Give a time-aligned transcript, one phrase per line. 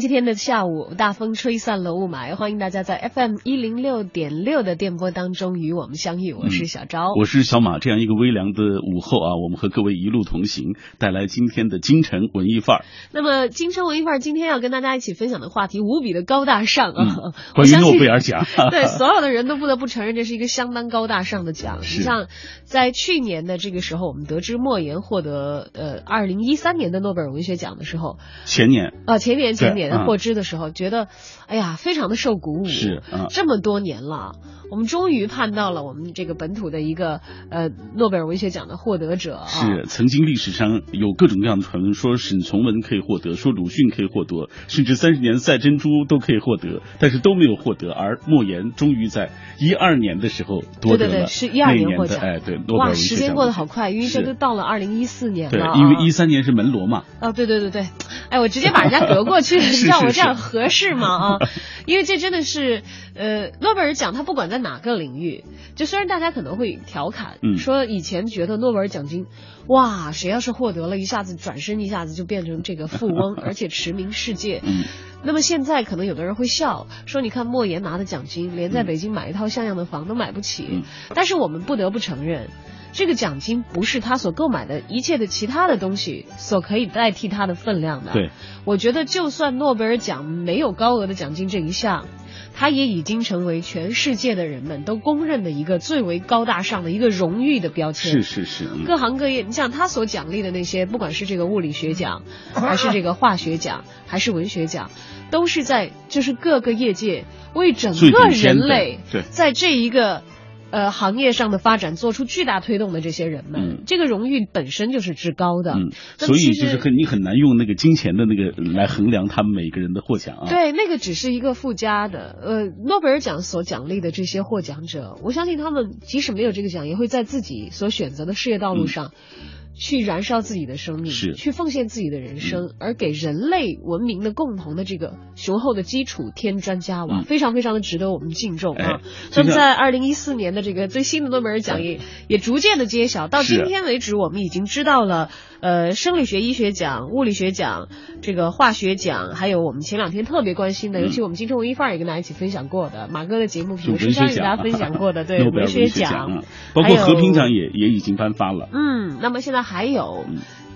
[0.00, 6.32] 星期天的下午，大风吹散了雾霾，欢迎大家在 FM 一零六点六的电波当中与我们相遇。
[6.32, 7.78] 我是小昭，我是小马。
[7.78, 12.84] 这样一个微凉的午后啊，我们和各位一路同行，带来今天的京城文艺范儿。
[13.12, 17.16] 那么，京城文艺范儿今天要跟大家一起分享的话题无比的高大上啊！
[17.22, 21.76] 嗯、 关于诺贝尔奖， 对所有的人都不得不承认，这是一个相当高大上的奖。
[21.82, 22.28] 你像
[22.64, 31.08] 在去年的这个时候，我们得知莫言获得呃二零一三年的诺贝尔文学奖的时候，前年啊前年前年嗯获知的时候，觉得
[31.46, 32.64] 哎呀非常的受鼓舞。
[32.64, 34.32] 是，嗯、这么多年了。
[34.70, 39.46] 我们终于盼到了我们这个本土的一个呃诺贝尔文学奖的获得者、啊。
[39.46, 47.90] 是，曾经历史上有各种各样的传闻，说沈从文可以获得，说鲁迅可以获得，甚至三十年赛珍珠都可以获得，但是都没有获得。
[47.90, 52.20] 而莫言终于在一二年的时候夺得了对对对，是一二年获奖。
[52.20, 55.50] 哎，对，诺贝尔哇，文学奖时间过得好快，因为这都到了二零一四年了。
[55.50, 57.02] 对，因为一三年是门罗嘛。
[57.18, 57.88] 啊，对对对对，
[58.30, 61.08] 哎，我直接把人家隔过去， 你知道我这样合适吗？
[61.08, 61.38] 啊，
[61.86, 62.82] 因为这真的是
[63.16, 65.44] 呃，诺贝尔奖，它不管在哪个领域。
[65.74, 69.26] 就虽然大家可能会调侃，嗯、说以前觉得诺贝尔奖金，
[69.66, 74.60] 哇，谁要是获得了，一下子转身一下子就变成这个富翁， 而且驰名世界。
[74.64, 74.84] 嗯，
[75.22, 80.66] 那么现在可能有的人会笑，说你看莫言拿的奖金，连在北京买一套像样的房都买不起。
[80.70, 80.82] 嗯、
[81.14, 82.48] 但是我们不得不承认，
[82.92, 88.12] 这个奖金不是他所购买的一切的其他的东西所可以代替他的分量的。
[88.12, 88.30] 对，
[88.64, 92.06] 我觉得就算诺贝尔奖没有高额的奖金这一项。
[92.54, 98.12] 它也已经成为全世界的人们都公认的一个最为高大上的一个荣誉的标签。
[98.12, 104.90] 是是是，嗯、各行各业，你像他所奖励的那些，不管是这个物理学奖，还是这个化学奖，还是文学奖，
[105.30, 110.22] 都是在就是各个业界为整个人类对在这一个。
[110.70, 115.72] 呃，行业上的发展做出巨大推动的这些人们，嗯、这个荣誉本身就是至高的。
[115.72, 120.48] 嗯，所以就是很你很难用那个金钱的那个来衡量他们每个人的获奖啊。
[120.48, 122.36] 对，那个只是一个附加的。
[122.42, 129.12] 呃，诺贝尔奖所奖励的这些获奖者，我相信他们即使没有这个奖，也会在自己所选择的事业道路上。
[129.14, 131.32] 嗯去燃烧自己的生命，是。
[131.32, 139.00] 去奉献自己的人生，嗯、而给人类文明的共同的这个雄厚的基础添砖加瓦，嗯、非常非常的值得我们敬重啊。
[139.00, 139.00] 哎、
[139.34, 145.30] 那么在二零一四年的这个最新的诺贝尔奖也、哎、也逐渐的揭晓，到今天为止，我们已经知道了，
[145.60, 147.88] 呃，生理学医学奖、物理学奖、
[148.20, 156.42] 这个化学奖，还有我们前两天特别关心的，嗯、尤其我们金城文艺范儿也跟大家一起分享过的，马哥的节目《平时尚》也跟大家分享过的，对，文学奖，嗯、
[156.74, 158.68] 包括和平奖也也已经颁发了。
[158.72, 159.60] 嗯，那么现在。
[159.70, 160.24] 还有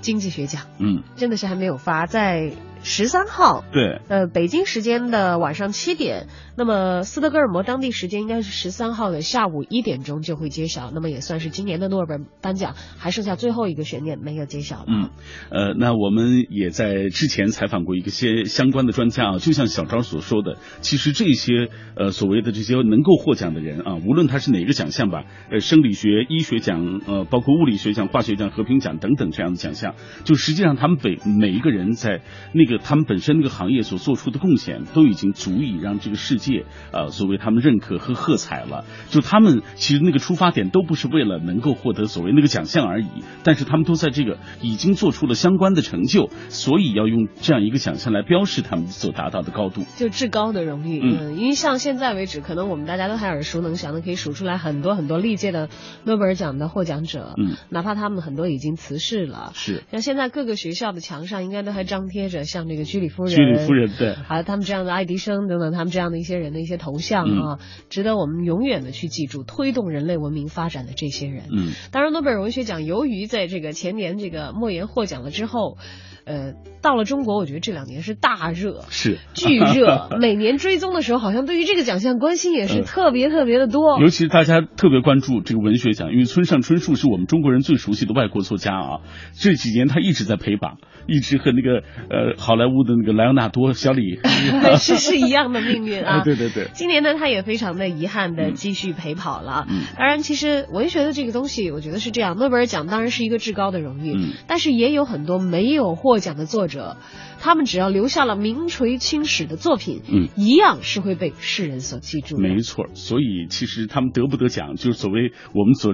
[0.02, 2.52] 经济学奖，嗯，真的是还没有发，在
[2.84, 14.84] 十三号，对，呃，北京时间的晚上七点，那么斯德哥尔摩当地时间应该是十三号的下午一点钟就会揭晓，那么也算是今年的诺贝尔颁奖还剩下最后一个悬念没有揭晓了。
[14.88, 15.10] 嗯，
[15.50, 32.20] 呃，那我们也在之前采访过一些相关的专家啊，就像小昭所说的，其实这些呃所谓的这些能够获奖的人啊，无论他是哪个奖项吧，呃，生理学、医学奖，呃，包括物理学奖、化学奖、和平奖等等这样的奖项，就实际上他们每每一个人在
[32.52, 38.84] 那个他们本身那个行业所做出的贡献，都已经足以让这个世界呃所谓他们认可和喝彩了。
[39.08, 43.08] 就他们其实那个出发点都不是为了能够获得所谓那个奖项而已，
[43.42, 51.00] 但是他们都在这个已经做出了相关的成就，所以要用这样一个奖项来标示他们所达到的高度，就至高的荣誉。
[51.02, 55.68] 嗯，因为像现在为止，可能我们大家都还耳熟能详的，可以数出来很多很多历届的
[56.04, 57.34] 诺贝尔奖的获奖者。
[57.36, 59.52] 嗯，哪怕他们很多已经辞世了。
[59.54, 59.82] 是。
[59.90, 71.44] 像现在各个学校的墙上应该都还张贴着像这个居里夫人、居里夫人对，还有他们这样的爱迪生等等，他们这样的一些人的一些头像啊，嗯、值得我们永远的去记住，推动人类文明发展的这些人。
[71.50, 75.78] 嗯，当然，诺贝尔文学奖由于在这个前年这个莫言获奖了之后。
[76.26, 80.08] 呃，到了中国，我觉得这两年是大热，是 巨热。
[80.20, 84.00] 每年追踪的时候，好像对于这个奖项关心也是特别特别的多。
[84.00, 89.00] 尤其是大家特别关注这个文学奖，因为村上春树是我们中国人最熟悉的外国作家啊。
[89.34, 94.18] 这几年他一直在陪榜，一直和那个呃好莱坞的那个莱昂纳多、小李
[94.80, 96.22] 是是一样的命运啊。
[96.24, 96.68] 对对对。
[96.72, 99.66] 今年呢，他也非常的遗憾的继续陪跑了。
[99.68, 99.82] 嗯。
[99.98, 102.38] 当然，其实文学的这个东西，我觉得是这样。
[102.38, 106.13] 诺贝尔奖当然是一个至高的荣誉，嗯，但是也有很多没有获。
[106.14, 106.96] 获奖的作者，
[107.40, 112.42] 他们只要留下了名垂青史的作品，嗯，一样是会被世人所记住的。
[112.42, 115.90] 没错，所以其实他们得不得奖，就是所谓我们所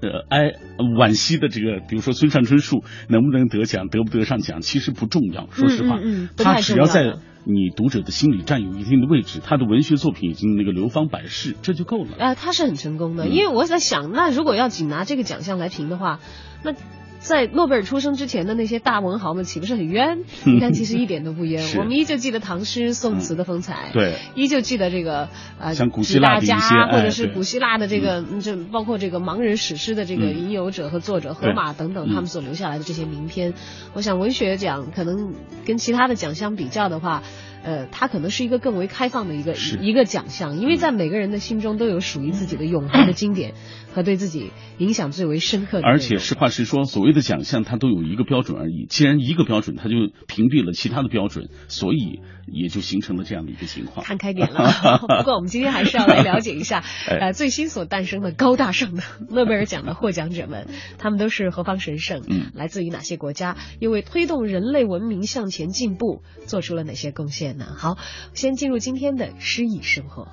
[0.00, 5.48] 呃哀惋惜的这个，比如说村上春树能不能得奖，得不得上奖，其实不重要。
[5.50, 12.12] 说实话，嗯嗯嗯、他只要在你读者的心里占有一定的位置，他的文学作品已经那个流芳百世，这就够了。
[12.12, 16.20] 啊、呃，他是很成功的，嗯因为我在想，那如果要仅拿这个奖项来评的话，
[16.64, 16.72] 那。
[17.18, 20.20] 在诺贝尔出生之前的那些大文豪们岂不是很冤？
[20.60, 21.78] 但，其实一点都不冤。
[21.78, 25.28] 我们依旧记得唐诗宋词的风采，嗯、对，依旧记得这个
[25.58, 26.54] 呃，像古希腊的一些，
[26.90, 33.54] 或者是古希腊的这个，就包括这个盲人史诗的这个吟游者和作者荷马等等，他们所留下来的这些名篇。
[33.94, 35.34] 我想文学奖可能
[35.66, 37.22] 跟其他的奖项比较的话。
[37.64, 43.52] 呃，它可能是一个更为开放的一个一个奖项，因为在每个人的心中都有属于自己的永恒的经典
[43.98, 45.84] 和对自己影响最为深刻的。
[45.84, 48.86] 而且实话实说，所谓的奖项它都有一个标准而已。
[48.88, 49.96] 既然一个标准，它就
[50.28, 54.06] 屏蔽了其他的标准，所以也就形成了这样的一个情况。
[54.06, 54.70] 看开点了。
[55.18, 60.68] 不过我们今天还是要来了解一下， 呃，最新所诞生的高大上的 诺贝尔奖的获奖者们，
[60.98, 62.22] 他们都是何方神圣？
[62.28, 63.56] 嗯，来自于哪些国家？
[63.80, 67.66] 又为推动人类文明向前进步做出了哪些贡献呢？
[67.76, 67.98] 好，
[68.32, 70.28] 先进入今天的诗意生活。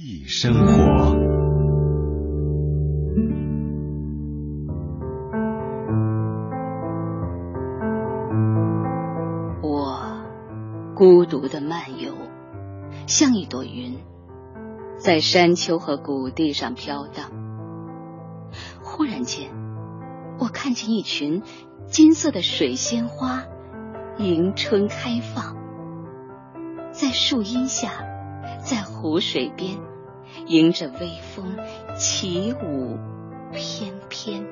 [0.00, 1.14] 诗意生活，
[11.00, 12.12] 孤独的漫游，
[13.06, 14.04] 像一朵云，
[14.98, 17.30] 在山丘和谷地上飘荡。
[18.82, 19.48] 忽然间，
[20.38, 21.42] 我看见一群
[21.86, 23.44] 金色的水仙花，
[24.18, 25.56] 迎春开放。
[26.90, 27.92] 在树荫下，
[28.58, 29.78] 在湖水边，
[30.48, 31.56] 迎着微风
[31.96, 32.98] 起舞
[33.54, 34.44] 翩翩，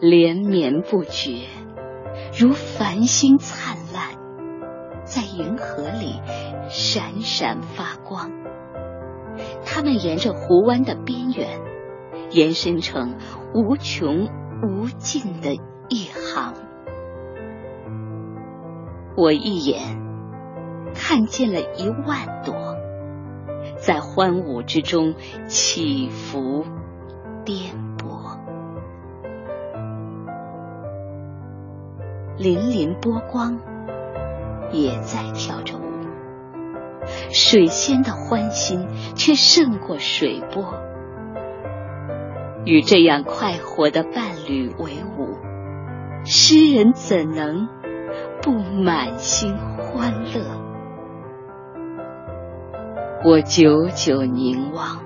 [0.00, 1.46] 连绵不绝，
[2.38, 4.16] 如繁星灿烂，
[5.04, 6.20] 在银河里
[6.68, 8.30] 闪闪发光。
[9.64, 11.60] 它们沿着湖湾的边缘，
[12.30, 13.16] 延伸成
[13.54, 14.28] 无穷
[14.62, 15.54] 无尽的
[15.88, 16.54] 一行。
[19.16, 19.80] 我一眼
[20.94, 22.76] 看见了一万朵，
[23.78, 25.14] 在欢舞之中
[25.46, 26.64] 起伏
[27.44, 27.85] 颠
[32.38, 33.58] 粼粼波光
[34.72, 35.82] 也在跳着舞。
[37.32, 40.74] 水仙的欢欣却胜过水波，
[42.64, 45.38] 与这样快活的伴侣为伍，
[46.24, 47.68] 诗人怎能？
[48.42, 50.44] 不满心欢乐，
[53.24, 55.02] 我久久凝望，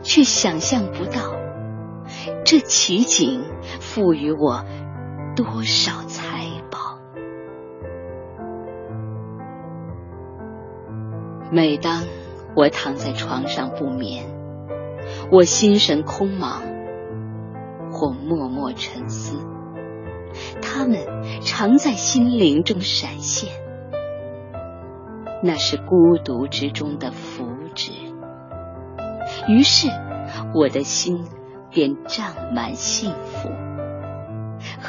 [0.00, 1.36] 却想象不到
[2.46, 3.44] 这奇景
[3.80, 4.64] 赋予我
[5.38, 6.98] 多少财宝。
[11.52, 12.02] 每当
[12.56, 14.26] 我躺在床上不眠，
[15.30, 16.62] 我心神空茫，
[17.92, 19.38] 或默默沉思。
[20.60, 21.06] 他们
[21.42, 23.48] 常在心灵中闪现，
[25.40, 27.44] 那是孤独之中的福
[27.76, 27.92] 祉。
[29.46, 29.86] 于是，
[30.52, 31.28] 我的心
[31.70, 33.48] 便胀满幸福，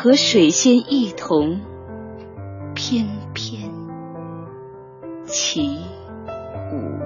[0.02, 1.60] 和水仙一同
[2.74, 3.70] 翩翩
[5.26, 5.78] 起
[6.72, 7.00] 舞。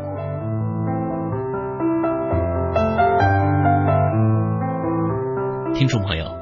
[5.74, 6.38] 听众朋友。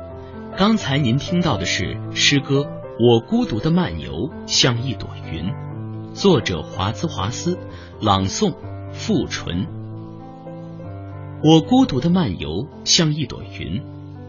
[0.58, 2.64] 刚才您听到的是诗歌
[3.00, 5.46] 《我孤独的漫游像一朵云》，
[6.14, 7.58] 作者华兹华斯，
[8.02, 8.54] 朗诵
[8.92, 9.66] 傅纯。
[11.46, 13.82] 我孤独的漫游像一朵云，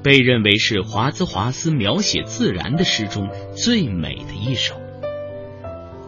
[0.03, 4.75] 被认为是华兹华斯描写自然的诗中最美的一首。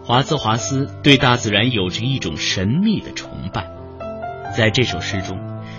[0.05, 3.71] 华兹华斯对大自然有着一种神秘的崇拜，
[4.55, 5.39] 在这首诗中，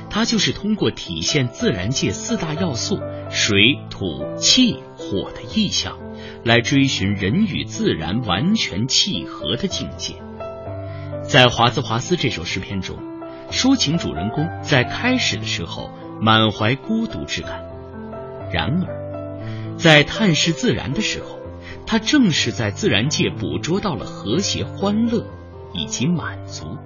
[0.09, 2.99] 他就是通过体现自然界四大要素。
[3.31, 3.57] 水、
[3.89, 5.97] 土、气、火的意象，
[6.43, 10.13] 来追寻人与自然完全契合的境界。
[11.23, 12.97] 在华兹华斯这首诗篇中，
[13.49, 15.89] 抒情主人公在开始的时候
[16.21, 17.65] 满怀孤独之感，
[18.55, 21.39] 然而，在探视自然的时候，
[21.85, 25.25] 他正是在自然界捕捉到了和谐、欢乐
[25.73, 26.77] 以及满足。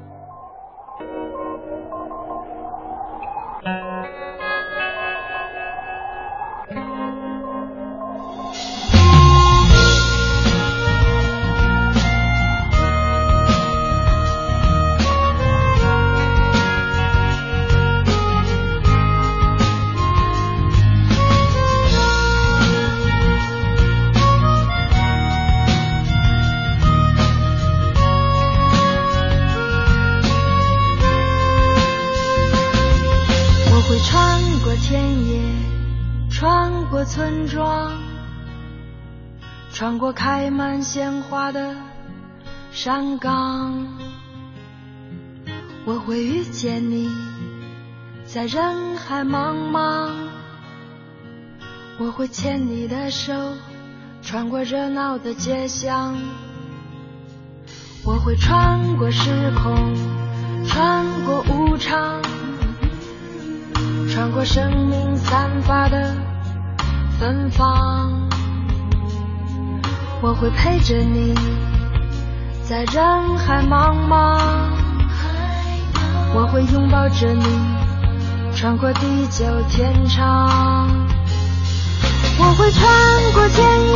[40.49, 41.75] 开满鲜花的
[42.71, 43.85] 山岗，
[45.85, 47.07] 我会遇见你，
[48.25, 50.09] 在人海茫茫。
[51.99, 53.31] 我会牵你的手，
[54.23, 56.17] 穿过热闹的街巷。
[58.03, 59.93] 我会穿过时空，
[60.65, 62.23] 穿过无常，
[64.11, 66.15] 穿过生命散发的
[67.19, 68.28] 芬芳。
[70.21, 71.33] 我会陪着你，
[72.67, 74.37] 在人海茫茫。
[76.35, 77.45] 我会拥抱着你，
[78.53, 80.89] 穿过地久天长。
[82.37, 83.95] 我会穿过田野，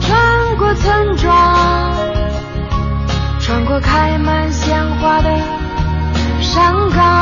[0.00, 1.96] 穿过村庄，
[3.40, 5.36] 穿过开满鲜花的
[6.40, 7.17] 山岗。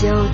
[0.00, 0.27] 过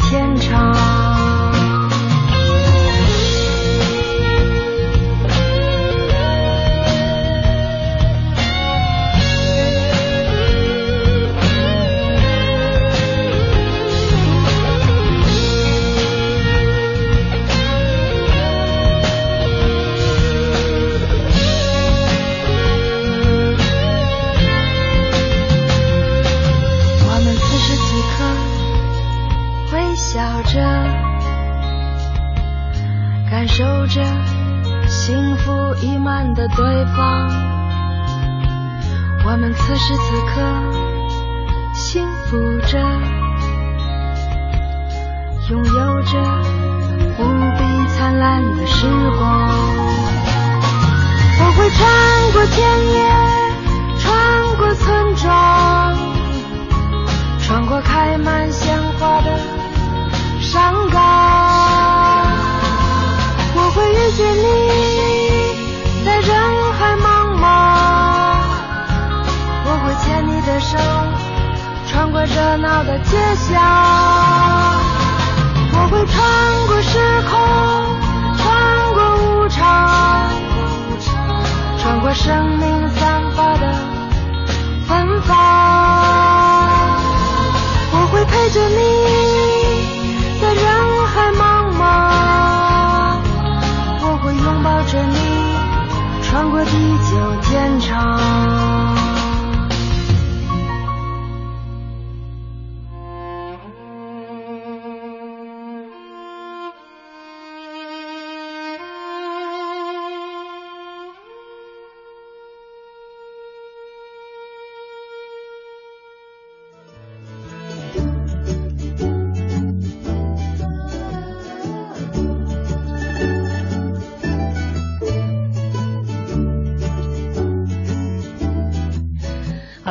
[96.65, 98.64] 地久天长。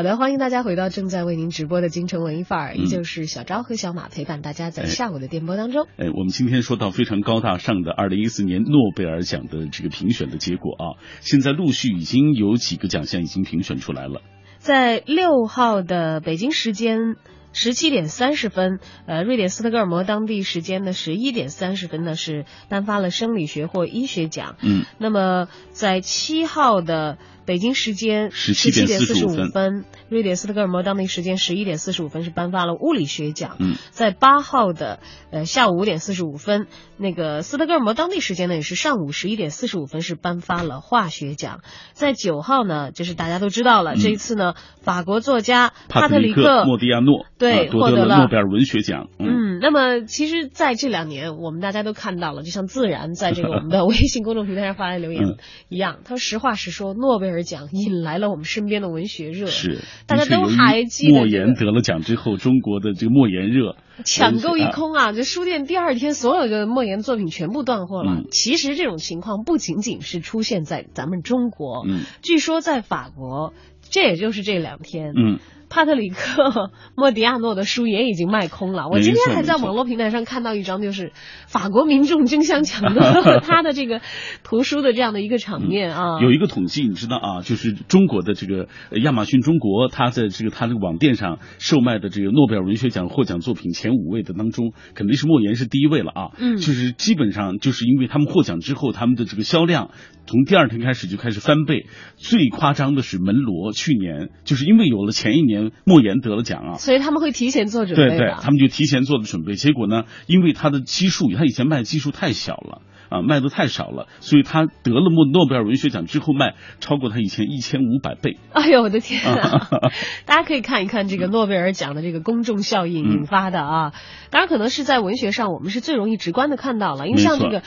[0.03, 5.87] 的，欢迎大家回到正在为您直播的京城文艺范儿，依旧是小昭和小马陪伴大家在下午的电波当中。
[5.97, 10.85] 哎，我们今天说到非常高大上的二零一四年诺贝尔奖的这个评选的结果啊，
[11.21, 14.21] 现在陆续已经有几个奖项已经评选出来了。
[14.59, 17.15] 在六号的北京时间
[17.51, 24.55] 十七点三十分，呃，瑞典斯德哥尔摩当地时间的十一点三十分呢，是颁发了生理学或医学奖。
[24.61, 33.57] 嗯，那么在七号的北京时间十七点四十五分，瑞典斯德哥尔摩当地时间十一点四十五分是颁发了物理学奖。
[33.59, 34.99] 嗯，在八号的
[35.31, 41.61] 呃下午五点四十五分，那个斯德哥尔摩当地时间呢也是上午十一点四十五分是颁发了化学奖。
[41.93, 49.07] 在九号呢，就是大家都知道了，嗯这一次呢，法国作家帕特里里克·莫迪亚诺对啊获得了诺贝尔文学奖。
[49.19, 55.37] 嗯，那么其实在这两年，我们大家都看到了，就像自然在这个我们的微信公众平台上发来留言嗯
[55.69, 65.11] 一样，他说实话实说，诺贝尔奖引来了我们身边的文学热，是，大家都还记得莫这个言得了奖之后，中国的这个莫言热抢购一啊空啊！
[65.11, 68.11] 这书店第二天所有的莫言作品全部断货了。
[68.17, 73.53] 嗯其实这种情况不仅仅是出现在咱们中国，嗯据说在法国，
[73.89, 75.39] 这也就是这两天，嗯
[75.73, 76.43] 帕特里克·
[76.95, 78.89] 莫迪亚诺的书也已经卖空了。
[78.89, 81.13] 我今天还在网络平台上看到一张，就是
[81.47, 82.99] 法国民众争相抢购
[83.41, 83.99] 他的这个
[84.43, 86.21] 图书的这样的一个场面啊。
[86.21, 88.67] 有一个统计，你知道啊，就是中国的这个
[89.03, 96.21] 亚马逊中国，他在这个他这个网店上售卖的这个诺贝尔文学奖获奖作品前五位的当中，肯定是莫言是第一位了啊。
[96.37, 99.89] 嗯，就是基本上就是因为他们获奖之后，他们的这个销量
[100.27, 101.87] 从第二天开始就开始翻倍。
[102.15, 108.17] 最夸张的是门罗，去年就是因为有了前一年莫言得了奖啊，所以他们会提前做准备。
[108.17, 109.55] 对对，他们就提前做了准备。
[109.55, 118.37] 结果呢，因为他的基数，他以前卖的基数太小了啊，卖的太少了，所以他得了诺诺贝尔文学奖之后卖超过他以前一千五百倍。
[118.53, 119.67] 哎呦我的天啊！
[120.25, 123.93] 大家可以看一看这个诺贝尔奖的这个公众效应引发的啊，
[124.29, 127.63] 当然可能是在文学上我们是最容易直观的看到了，因为像这个。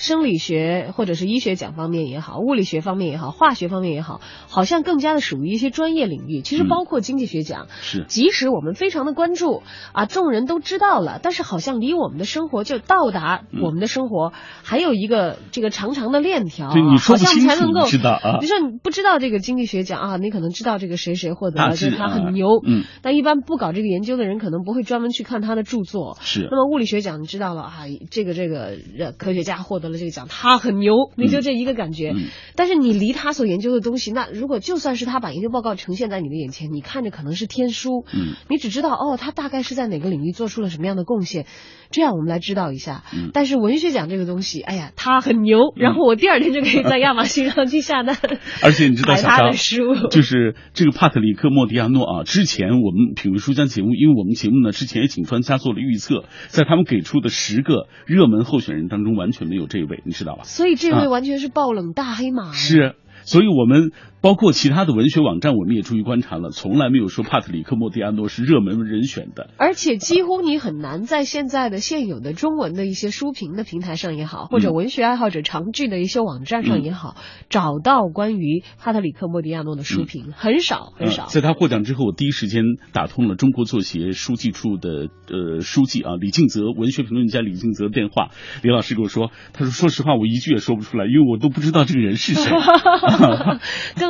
[0.00, 6.40] 生理学或者是医学奖方面也好，物理学方面也好，化学方面也好，好像更加的属于一些专业领域。
[6.40, 18.38] 其实包括经济学奖，是即使我们非常的关注啊，众人都知道了，但是好像离我们的生活就到达我们的生活还有一个这个长长的链条，好像才能够知道啊。
[18.40, 22.48] 你说你不知道这个经济学奖啊，你可能知道这个谁谁获得了，就是他很牛。
[22.66, 22.84] 嗯。
[23.02, 26.16] 但一般不搞这个研究的人，可能不会专门去看他的著作。
[26.20, 26.48] 是。
[26.50, 27.80] 那么物理学奖你知道了啊，
[28.10, 28.78] 这个这个
[29.18, 30.80] 科学家获得了这个奖，他很。
[30.80, 32.14] 牛，你就这一个感觉，
[32.56, 41.44] 但是你离他所研究的东西，那如果就算是他把研究报告呈现在你的眼前，你看着可能是天书，嗯，你只知道哦，他大概是在哪个领域做出了什么样的贡献，
[41.90, 43.04] 这样我们来知道一下。
[43.34, 48.16] 但是文学奖这个东西，哎呀，他很牛，然后我第二天就可以在亚马逊上去下单，
[48.64, 60.44] 而且你知道，他的书就是这个帕特里克·莫迪亚诺啊，之前我们品味书香节目，因为我们节目呢之前也请专家做了预测，在他们给出的十个热门候选人当中，完全没有这位，你知道吧？
[60.44, 62.52] 所以这位完全是爆冷大黑马。
[62.52, 62.96] 是。
[63.22, 69.50] 所以，我们包括其他的文学网站，我们也注意观察了，从来没有说帕特里克·莫迪亚诺是热门人选的。
[69.56, 77.16] 而且，几乎你很难在现在的现有的中文的一些书评的平台上也好，或者文学爱好者常聚的一些网站上也好，
[77.48, 81.26] 找到关于帕特里克·莫迪亚诺的书评，很少很少。
[81.26, 88.28] 在他获奖之后，我第一时间打通了中国作协书记处的呃书记啊李敬泽，文学评论家李敬泽的电话。
[88.62, 92.50] 李老师跟我说，他说：“说实话，我一句也说不出来，因为我都不知道这个人是谁。”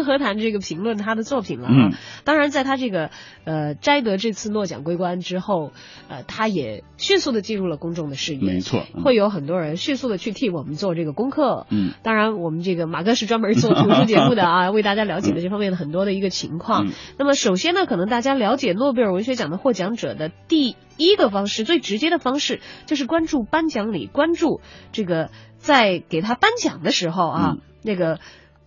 [0.05, 1.91] 何谈这个评论他的作品了啊！
[2.25, 3.11] 当然，在他这个
[3.45, 5.73] 呃摘得这次诺奖桂冠之后，
[6.09, 8.41] 呃，他也迅速的进入了公众的视野。
[8.41, 11.67] 没错，会有很多人迅速的去替我们做这个功课。
[11.71, 16.89] 嗯，当然，我们这个马哥是专门做图书节目的啊，为大家了解的这方面的很多的一个情况。
[17.19, 24.61] 那么，首先呢，可能大家了解诺贝尔文学奖的获奖者的第一个方式，最直接的方式，就是关注颁奖礼，关注
[24.93, 28.19] 这个在给他颁奖的时候啊，那个。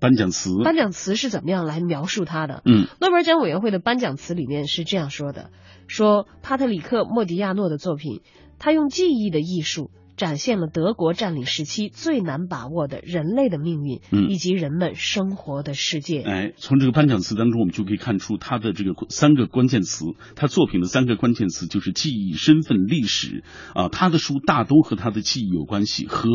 [0.03, 2.61] 颁奖词，颁奖词是怎么样来描述他的？
[2.65, 5.49] 嗯，诺贝尔奖委员会的颁奖词里面是这样说的：
[5.87, 8.19] 说帕特里克·莫迪亚诺的作品，
[8.59, 16.21] 他用记忆的艺术展现了德国占领时期最难把握的人类的命运，嗯，以及人们生活的世界。
[16.23, 20.03] 哎，从这个颁奖词当中，我们就可以看出他的这个三个关键词，
[20.35, 23.87] 他作品的三个关键词就是记忆、身份、历史啊。
[23.87, 26.27] 他的书大都和他的记忆有关系，和。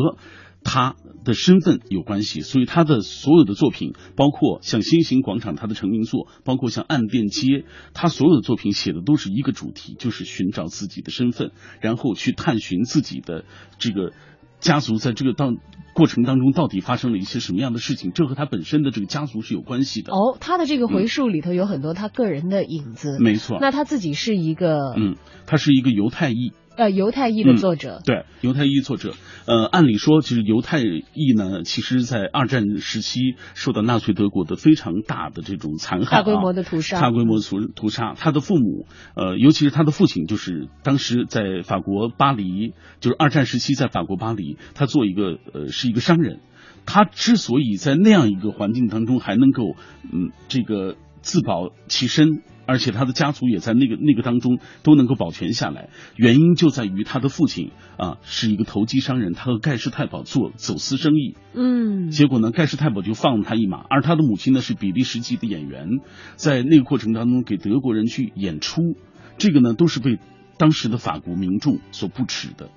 [0.61, 7.47] 他的身份有关系，所以他的所有的作品，包括像《新型广场》他的成名作，包括像《暗电街》，
[7.93, 11.51] 他所有的作品写的都是一个主题，就是寻找自己的身份，
[11.81, 13.45] 然后去探寻自己的
[13.77, 14.13] 这个
[14.59, 15.57] 家族在这个当
[15.93, 20.13] 过程当中到底发生了一些什么样的事情，这和他本身的这个家族是有关系的。
[20.13, 23.17] 哦，他的这个回溯里头有很多他个人的影子。
[23.19, 23.57] 没错。
[23.59, 26.53] 那他自己是一个，嗯，他是一个犹太裔。
[26.79, 29.13] 呃，犹太裔的作者，对，犹太裔作者，
[29.45, 38.13] 呃，按理说，就是犹太裔呢，其实在二战时期受到纳粹德国的非常大的这种残害，大规模的屠杀，大规模屠屠杀。
[38.17, 46.39] 他的父母，呃，尤其是他的父亲，就是当时在法国巴黎，就是二战时期在法国巴黎，他做一个呃是一个商人，
[46.85, 49.75] 他之所以在那样一个环境当中还能够，
[50.13, 52.41] 嗯，这个自保其身。
[52.69, 65.87] 而且他的家族也在那个那个当中都能够保全下来，原因就在于他的父亲啊是一个投机商人，他和盖世太保做走私生意，嗯，结果呢盖世太保就放了他一马，而他的母亲呢是比利时籍的演员，
[66.35, 68.83] 在那个过程当中给德国人去演出，
[69.39, 70.19] 这个呢都是被
[70.59, 72.69] 当时的法国民众所不耻的。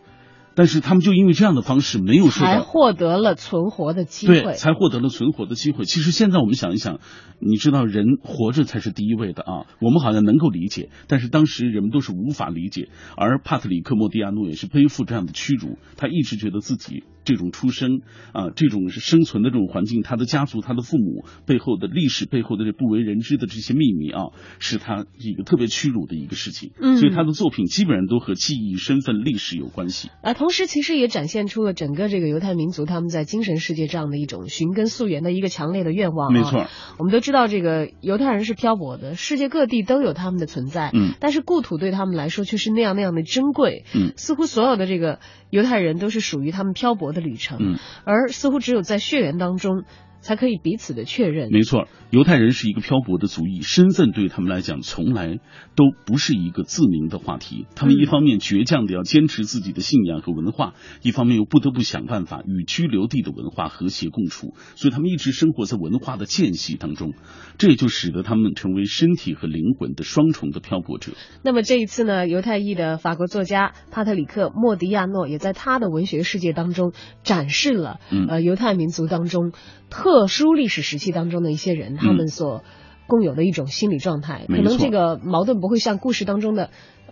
[0.54, 2.64] 但是他们就因为这样的方式没有受才到。
[2.64, 4.42] 获得了存活的机会。
[4.42, 5.84] 对，才获得了存活的机会。
[5.84, 7.00] 其实现在我们想一想，
[7.38, 12.88] 你知道人活着才是第一位的啊，我们好像能够理解，但是当时人们都是无法理解。
[13.16, 18.00] 而帕特里克·莫迪亚诺也是背负这样的屈辱，他一直觉得自己这种出生
[18.32, 26.72] 啊，这种是生存的这种环境，他的家族、他的父母背后的历史背后的这不为人知的这些秘密啊，是他一个特别屈辱的一个事情。
[26.80, 30.10] 嗯所以他的作品基本上都和记忆、身份、历史有关系。
[30.22, 36.32] 啊，同时其实也展现出了整个这个犹太民族他们在精神世界这样的一种寻根溯源的一个强烈的愿望、啊。
[36.32, 36.66] 没错，
[36.98, 40.90] 我们都知道这个犹太人是漂泊的，世界各地都有他们的存在。
[40.94, 43.84] 嗯但是故土对他们来说却是那样那样的珍贵。
[43.94, 47.58] 嗯似乎所有的这个犹太人都是属于他们漂泊的旅程。
[47.60, 49.84] 嗯，而似乎只有在血缘当中，
[50.22, 51.50] 才可以彼此的确认。
[51.50, 55.38] 没错，犹太人是一个漂泊的族裔，身份对他们来讲从来
[55.76, 57.66] 都不是一个自明的话题。
[57.74, 67.12] 他们一方面倔强的要坚持自己的信仰和文化，一方面又不得不想办法与居留地的文化和谐共处，所以他们一直生活在文化的间隙当中，
[67.58, 71.12] 这也就使得他们成为身体和灵魂的双重的漂泊者。
[71.42, 76.92] 那么这一次呢，犹太裔的法国作家帕特里克·莫迪亚诺也在他的文学世界当中
[77.24, 79.52] 展示了，嗯呃，犹太民族当中
[79.92, 82.64] 特殊历史时期当中的一些人，他们所
[83.06, 84.46] 共有的一种心理状态。
[84.48, 86.70] 可能这个矛盾不会像故事当中的。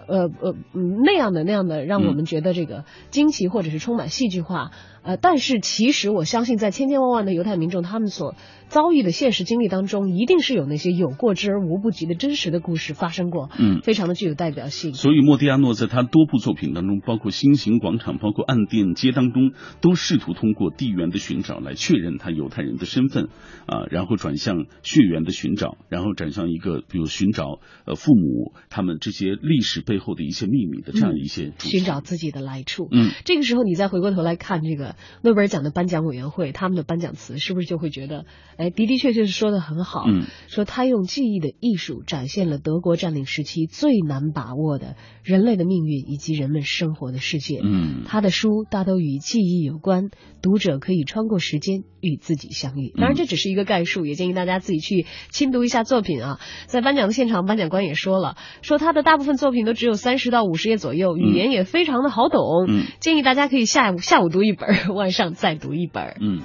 [0.08, 8.34] 呃呃嗯那样的那样的，让我们觉得这个惊奇或者是充满戏剧化，呃，但是其实我相信，在千千万万的犹太民众他们所
[8.68, 14.94] 遭遇的现实经历当中，一定是有那些有过之而无不及的真实的故事发生过，嗯非常的具有代表性。
[14.94, 23.28] 所以莫迪亚诺在他多部作品当中，包括《星形广场》、包括《暗店街》当中，都试图通过地缘的寻找来确认他犹太人的身份，
[23.66, 32.88] 啊，然后转向血缘的寻找，然后转向一个比如寻找呃父母他们这些历史背后的一些秘密的这样一些寻找自己的来处。
[32.92, 34.89] 嗯，这个时候你再回过头来看这个
[35.22, 38.24] 诺贝尔奖的颁奖委员会，他们的颁奖词是不是就会觉得，
[38.56, 40.04] 哎，的的确确是说的很好。
[40.06, 47.60] 嗯，说他用记忆的艺术展现了德国占领时期最难把握的人类的命运以及人们生活的世界。
[47.62, 50.10] 嗯他的书大都与记忆有关，
[50.42, 52.92] 读者可以穿过时间与自己相遇。
[52.96, 56.40] 嗯当然，这只是一个概述，也建议大家自己去亲读一下作品啊。
[56.66, 62.40] 在颁奖的现场，颁奖官也说了，说他的大部分作品都只有三十到五十页左右，语言也非常的好懂。
[62.68, 66.16] 嗯建议大家可以下午下午读一本， 晚上再读一本。
[66.20, 66.40] 嗯，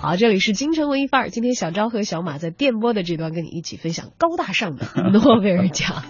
[0.00, 1.30] 好，这里是京城文艺范儿。
[1.30, 6.02] 今天小昭和小马在电波的这段跟你一起分享高大上的 诺贝尔奖，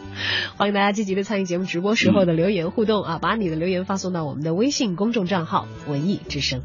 [0.56, 6.62] 欢迎大家积极的参与节目直播时候的留言互动啊， 把你的留言发送到我们的微信公众账号“文艺之声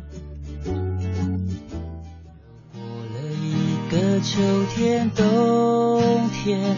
[2.73, 4.41] 过了一个秋
[4.75, 6.75] 天、冬天，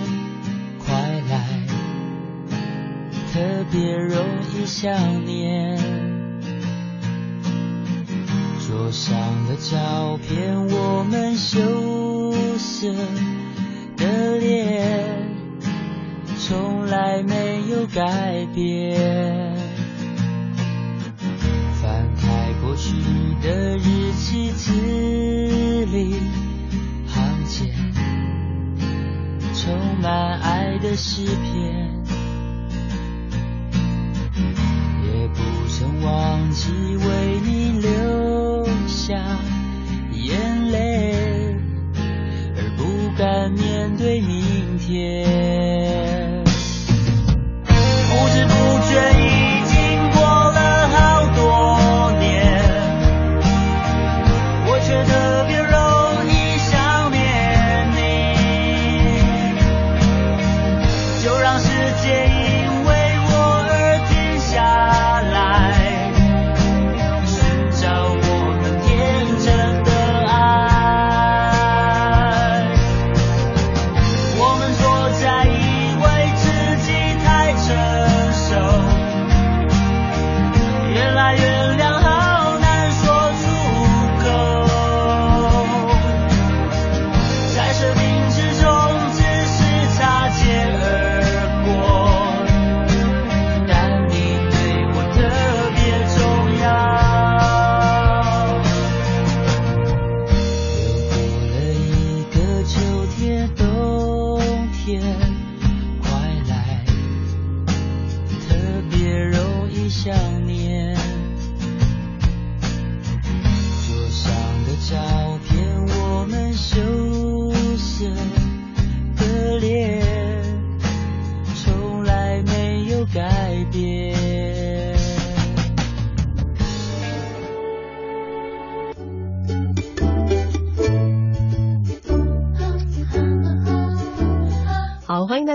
[0.79, 1.65] 快来，
[3.33, 6.20] 特别容易想念。
[8.71, 9.13] 桌上
[9.47, 11.59] 的照片，我们羞
[12.57, 12.87] 涩
[13.97, 15.27] 的脸，
[16.39, 19.57] 从来没有改变。
[21.81, 22.95] 翻开过去
[23.43, 26.15] 的日记，字里
[27.07, 27.69] 行间。
[29.53, 31.91] 充满爱的诗篇，
[35.03, 38.60] 也不曾忘记为你留
[38.91, 39.15] 下
[40.11, 41.55] 眼泪，
[42.57, 46.10] 而不敢面对明天。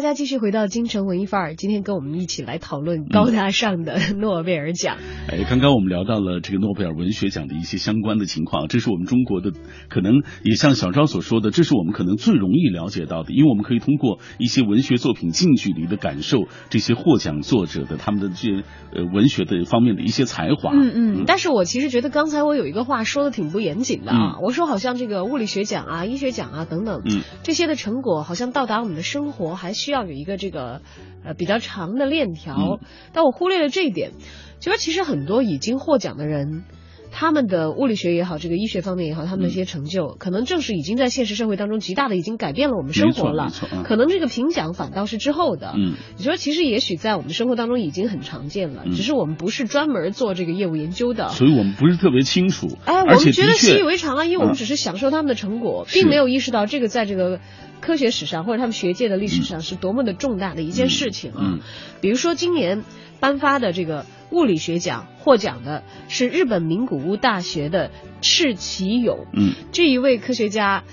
[0.06, 4.98] 家继续回到京城文艺范儿，今天跟我们一起来讨论高大上的诺贝尔奖。
[5.28, 9.50] 哎，刚刚我们聊到了这个诺贝尔文学奖的一些相关的情况，这是我们中国的，
[9.88, 18.62] 可能也像小昭所说的，这是我们可能最容易了解到的，因为我们可以通过一些文学作品近距离的感受这些获奖作者的他们的这些
[18.94, 20.70] 呃文学的方面的一些才华。
[20.72, 21.24] 嗯嗯。
[21.26, 29.56] 但是我其实觉得刚才我有一个话说的挺不严谨的啊，我说好像这个物理学奖啊、医学奖啊等等，嗯，这些的成果好像到达我们的生活。
[29.56, 30.82] 还需要有一个这个
[31.24, 32.78] 呃比较长的链条，
[33.12, 34.12] 但我忽略了这一点。
[34.58, 36.64] 就说其实很多已经获奖的人，
[37.12, 43.52] 他们的物理学也好，这个医学方面也好，他们的一些成就，可能正是已经在现实社会当中极大的已经改变了我们生活了。
[43.84, 45.74] 可能这个评奖反倒是之后的。
[45.76, 52.66] 嗯，你说其实也许在我们生活当中已经很常见了，只是我们不是专门做这个业务研究的，所以我们不是特别清楚。
[52.86, 57.40] 哎，我们觉得习以为常啊，因为我们只是享受他们的成果，并没有意识到这个在这个。
[57.80, 61.58] 科学史上或者他们学界的历史上是多么的重大的一件事情啊！
[62.00, 62.84] 比如说今年
[63.20, 70.84] 颁发的这个物理学奖，获奖的是日本名古屋大学的赤崎勇，嗯，这一位科学家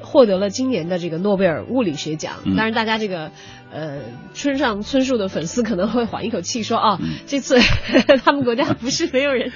[0.00, 2.36] 获得了今年的这个诺贝尔物理学奖。
[2.56, 3.30] 当然，大家这个。
[3.72, 4.00] 呃，
[4.34, 7.56] 村上春树的粉丝可能会缓一口气，说啊，这次
[8.24, 9.52] 他们国家不是没有人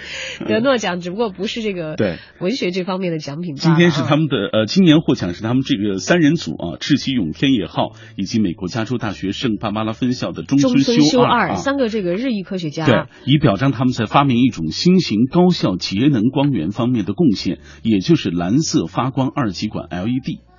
[0.47, 3.57] 得诺奖， 只不过不是这个对文学这方面的奖品。
[3.57, 20.54] 今天是他们的呃，今年获奖是他们这个三人组啊，赤崎勇、天野浩以及美国加州大学圣帕巴拉分校的中村修二三个这个日裔科学家，对，以表彰他们在发明一种新型高效节能光源方面的贡献，也就是蓝色发光二极管 LED。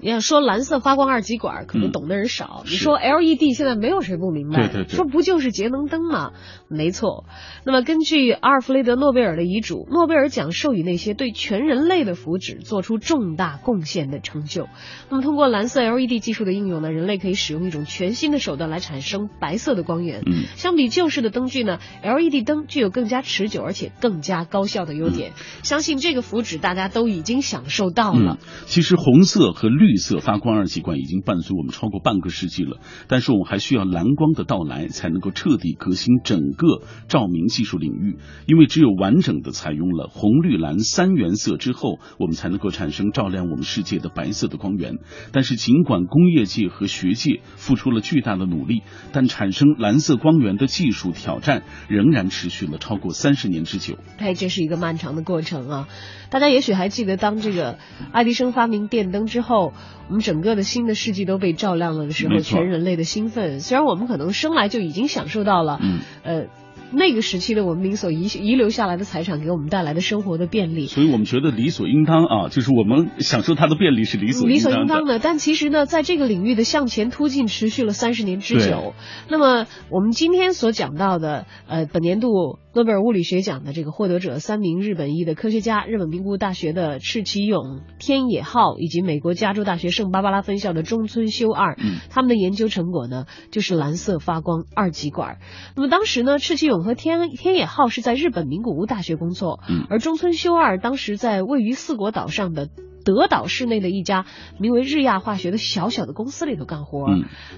[0.00, 2.62] 你要说蓝色发光二极管，可能懂的人少。
[2.64, 4.68] 你说 LED，现在没有谁不明白。
[4.68, 4.94] 对对对。
[4.94, 6.30] 说不就是节能灯吗？
[6.68, 7.24] 没错。
[7.64, 14.68] 那么根据阿尔弗雷德·诺贝尔的遗嘱，诺贝尔奖授予那些对全人类的福祉做出重大贡献的成就。
[15.10, 20.22] 那么通过蓝色 LED 技术的应用呢，人类可以使用一种全新的手段来产生白色的光源。
[20.24, 20.44] 嗯。
[20.54, 25.32] 相比旧式的灯具呢，LED 灯具有更加持久而且更加高效的优点。
[25.64, 28.38] 相信这个福祉大家都已经享受到了。
[28.66, 29.87] 其实红色和绿。
[29.88, 38.18] 绿色发光二极管已经伴随我们超过半个世纪了，但是我们还需要蓝光的到来，才能够彻底革新整个照明技术领域。
[38.46, 44.98] 因为只有完整的采用了红、绿、蓝三原色之后，我们才能够产生照亮我们世界的白色的光源。
[45.32, 53.96] 但是，尽管工业界和学界付出了巨大的努力，但产生蓝色光源的技术挑战仍然持续了超过三十年之久。
[54.18, 55.88] 哎，这是一个漫长的过程啊！
[56.30, 57.78] 大家也许还记得，当这个
[58.12, 59.72] 爱迪生发明电灯之后。
[60.08, 63.60] 我们整个的新的世纪都被照亮了的时候，全人类的兴奋。
[63.60, 66.46] 虽然我们可能生来就已经享受到了，嗯，呃。
[66.90, 75.18] 那个时期的文明所遗遗留下来的财产，给我们带来的生活的便利，所以我们觉得理所应当啊，就是我们享受它的便利是理所理所应当的。
[75.18, 78.94] 但其实呢，在这个领域的向前突进持续了三十年之久。
[79.28, 91.78] 那么我们今天所讲到的，呃，本年度诺贝尔物理学奖的这个获得者三名日本裔的科学家，日本名古屋大学的赤崎勇、天野浩，以及美国加州大学圣巴巴拉分校的中村修二，
[92.10, 95.38] 他们的研究成果呢，就是蓝色发光二极管。
[95.76, 102.68] 那么当时呢，赤崎勇和天天野浩是在日本名古屋大学工作，而中村修二当时在位于四国岛上的
[103.08, 104.26] 德岛市内的一家
[104.58, 107.06] 名为日亚化学的小小的公司里头干活。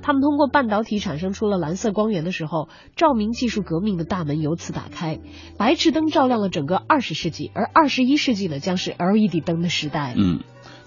[0.00, 5.18] 他们通过半导体产生出了蓝色光源的时候，照明技术革命的大门由此打开，
[5.58, 10.14] 白炽灯照亮了整个二十世纪，而二十一世纪呢，将是 LED 灯的时代。
[10.16, 10.38] 嗯。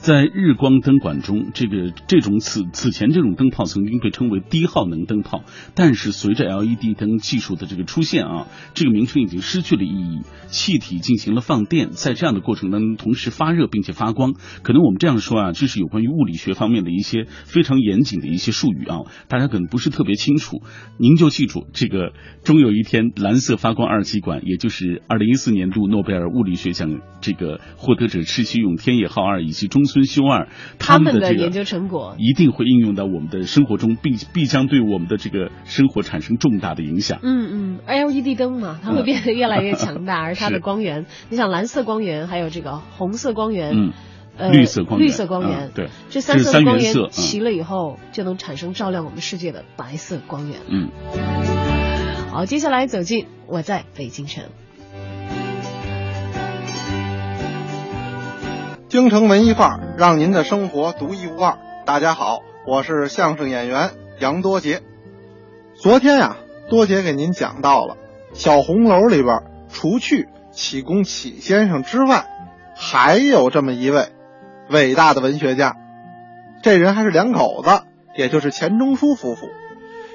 [0.03, 10.19] 在日光灯管中，这个这种此此前这种灯泡曾经被称为低耗能灯泡，但是随着 LED 灯技术的这个出现啊，这个名称已经失去了意义。
[10.47, 18.97] 气体进行了放电，在这样的过程当中同时发热并且发光，可能我们这样说啊，这是有关于物理学方面的一些非常严谨的一些术语啊，
[19.29, 20.61] 大家可能不是特别清楚。
[20.99, 22.11] 您就记住，这个
[22.43, 29.85] 终有一天，蓝色发光二极管，也就是二零一四年度诺贝尔物理学奖这个获得者赤崎勇、天野浩二以及中。
[29.93, 30.47] 孙修二
[30.79, 37.19] 他们的研究成果一定会应用到我们的生活中，必必将对我们的这个生活产生重大的影响。
[37.21, 43.93] 嗯嗯，LED 灯嘛，它会变得越来越强大， 而它的光源，你想蓝色光源，还有这个红色光源，嗯，
[44.35, 50.57] 呃，绿色光源绿色光源，对，这三色光源齐了以后，就能产生照亮我们世界的白色光源。
[50.67, 50.89] 嗯，
[52.31, 54.45] 好，接下来走进我在北京城。
[58.93, 61.57] 京城文艺范儿，让您的生活独一无二。
[61.83, 64.83] 大家好，我是相声演员杨多杰。
[65.73, 66.37] 昨天呀，
[66.69, 67.97] 多杰给您讲到了
[68.33, 72.27] 小红楼里边，除去启功启先生之外，
[72.75, 74.09] 还有这么一位
[74.69, 75.75] 伟大的文学家。
[76.61, 77.71] 这人还是两口子，
[78.15, 79.47] 也就是钱钟书夫妇。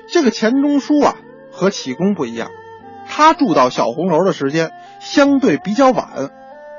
[0.08, 1.16] 这个钱钟书啊，
[1.50, 2.48] 和启功不一样，
[3.08, 6.30] 他住到小红楼的时间相对比较晚，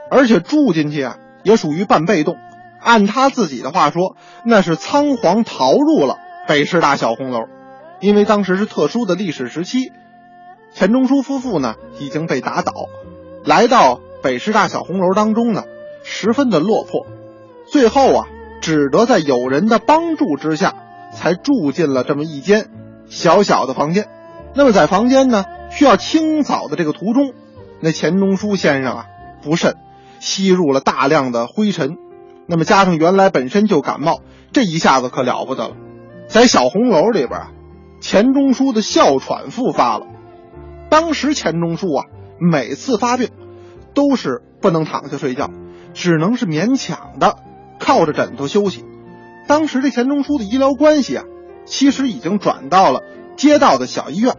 [0.09, 2.37] 而且住进去啊也属于半被动。
[2.81, 7.41] 按他自己的话说，那是仓皇逃入了北师大小红楼，
[7.99, 9.91] 因为当时是特殊的历史时期，
[10.73, 12.71] 钱钟书夫妇呢已经被打倒，
[13.43, 15.63] 来到北师大小红楼当中呢，
[16.03, 17.05] 十分的落魄，
[17.67, 18.27] 最后啊，
[18.61, 20.75] 只得在友人的帮助之下，
[21.13, 22.69] 才住进了这么一间
[23.09, 24.07] 小小的房间。
[24.53, 27.33] 那么在房间呢需要清扫的这个途中，
[27.81, 29.05] 那钱钟书先生啊
[29.41, 29.75] 不慎
[30.19, 31.97] 吸入了大量的灰尘。
[32.47, 35.75] 那么加上原来本身就感冒，这一下子可了不得了，
[36.27, 37.51] 在小红楼里边啊，
[38.01, 40.07] 钱钟书的哮喘复发了。
[40.89, 42.05] 当时钱钟书啊，
[42.39, 43.29] 每次发病，
[43.93, 45.51] 都是不能躺下睡觉，
[45.93, 47.37] 只能是勉强的
[47.79, 48.83] 靠着枕头休息。
[49.47, 51.25] 当时这钱钟书的医疗关系啊，
[51.65, 53.01] 其实已经转到了
[53.35, 54.35] 街道的小医院，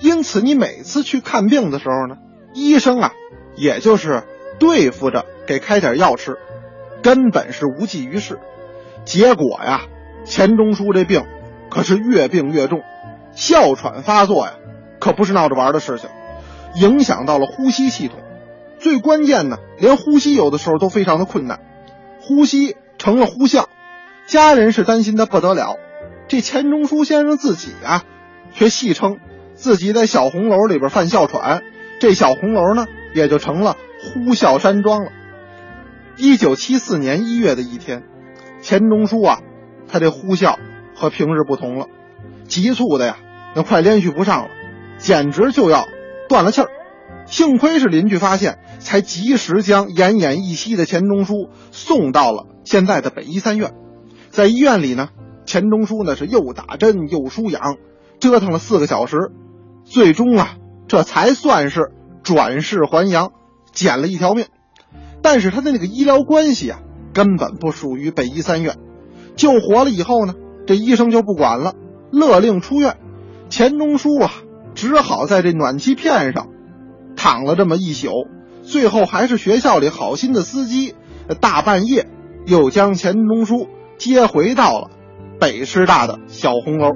[0.00, 2.16] 因此你每次去看病的时候呢，
[2.54, 3.12] 医生啊，
[3.56, 4.24] 也就是
[4.58, 6.36] 对付着给开点药吃。
[7.00, 8.40] 根本是无济于事，
[9.04, 9.82] 结果呀，
[10.24, 11.24] 钱钟书这病
[11.70, 12.80] 可是越病越重，
[13.32, 14.54] 哮喘发作呀，
[14.98, 16.10] 可不是闹着玩的事情，
[16.74, 18.18] 影响到了呼吸系统，
[18.80, 21.60] 最关键呢，连呼吸有的时候都非常的困难，
[22.20, 23.66] 呼吸成了呼啸，
[24.26, 25.76] 家人是担心的不得了，
[26.26, 28.02] 这钱钟书先生自己啊，
[28.52, 29.18] 却戏称
[29.54, 31.62] 自己在小红楼里边犯哮喘，
[32.00, 33.76] 这小红楼呢，也就成了
[34.08, 35.12] 呼啸山庄了。
[36.16, 38.02] 一九七四年一月的一天，
[38.60, 39.38] 钱钟书啊，
[39.86, 40.56] 他这呼啸
[40.96, 41.86] 和平日不同了，
[42.44, 43.18] 急促的呀，
[43.54, 44.48] 那快连续不上了，
[44.96, 45.86] 简直就要
[46.28, 46.68] 断了气儿。
[47.26, 53.74] 幸亏是邻居发现，才及时将奄奄一息的钱钟书送到了现在的北医三院。
[54.30, 55.10] 在医院里呢，
[55.44, 57.76] 钱钟书呢是又打针又输氧，
[58.18, 59.30] 折腾了四个小时，
[59.84, 60.56] 最终啊，
[60.88, 61.92] 这才算是
[62.22, 63.32] 转世还阳，
[63.72, 64.46] 捡了一条命。
[65.22, 66.80] 但是他的那个医疗关系啊，
[67.12, 68.76] 根本不属于北医三院。
[69.36, 70.34] 救活了以后呢，
[70.66, 71.74] 这医生就不管了，
[72.10, 72.96] 勒令出院。
[73.48, 74.32] 钱钟书啊，
[74.74, 76.48] 只好在这暖气片上
[77.16, 78.10] 躺了这么一宿。
[78.62, 80.94] 最后还是学校里好心的司机，
[81.40, 82.06] 大半夜
[82.46, 84.90] 又将钱钟书接回到了
[85.40, 86.92] 北师大的小红楼。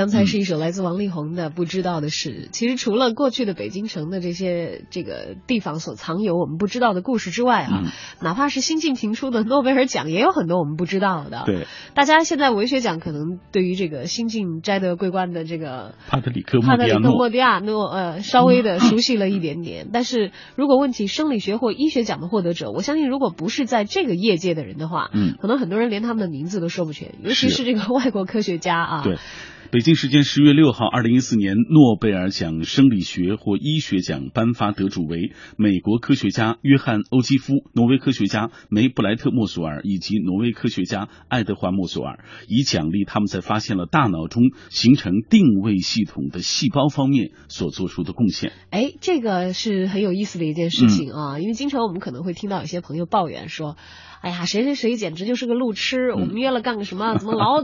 [0.00, 2.48] 刚才是一首来自王力宏的《不知道的事》。
[2.52, 7.90] 其实除了过去的北京城的这些这个地方所藏有我们不知道的故事之外啊，嗯
[8.22, 11.42] 哪怕是新近评出的诺贝尔奖，也有很多我们不知道的。
[11.44, 19.90] 对，大家现在文学奖可能对于这个新晋摘得桂冠的这个帕特里克·帕特里克·莫迪亚诺呃，稍微的熟悉了一点点。
[19.92, 29.02] 但是如果问起生理学或医学奖的获得者，我相信如果不是在这个业界的人的话，嗯可能很多人连他们的名字都说不全，尤其是是这个外国科学家啊。
[29.04, 29.18] 对。
[29.72, 48.50] 北京时间十月六号，二零一四年诺贝尔奖生理学或医学奖颁发得主为美国科学家约翰·欧基夫、挪威科学家梅布莱特·莫索尔以及挪威科学家爱德华·莫索尔，以奖励他们在发现了大脑中形成定位系统的细胞方面所做出的贡献。
[48.70, 53.76] 哎，这个是很有意思的一件事情啊，因为经常我们可能会听到有些朋友抱怨说，
[54.20, 57.62] 哎呀，谁谁谁简直就是个路痴，我们约了干个什么，怎么老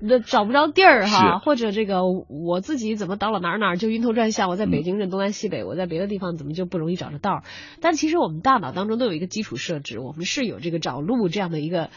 [0.00, 7.42] 那找不着地儿哈，或者这个我自己怎么到了哪儿哪儿就晕头转向，我在北京认东南西北，我在别的地方怎么就不容易找着道儿？
[7.80, 11.90] 但其实我们大脑当中都有一个基础设置，我们是有这个找路这样的一个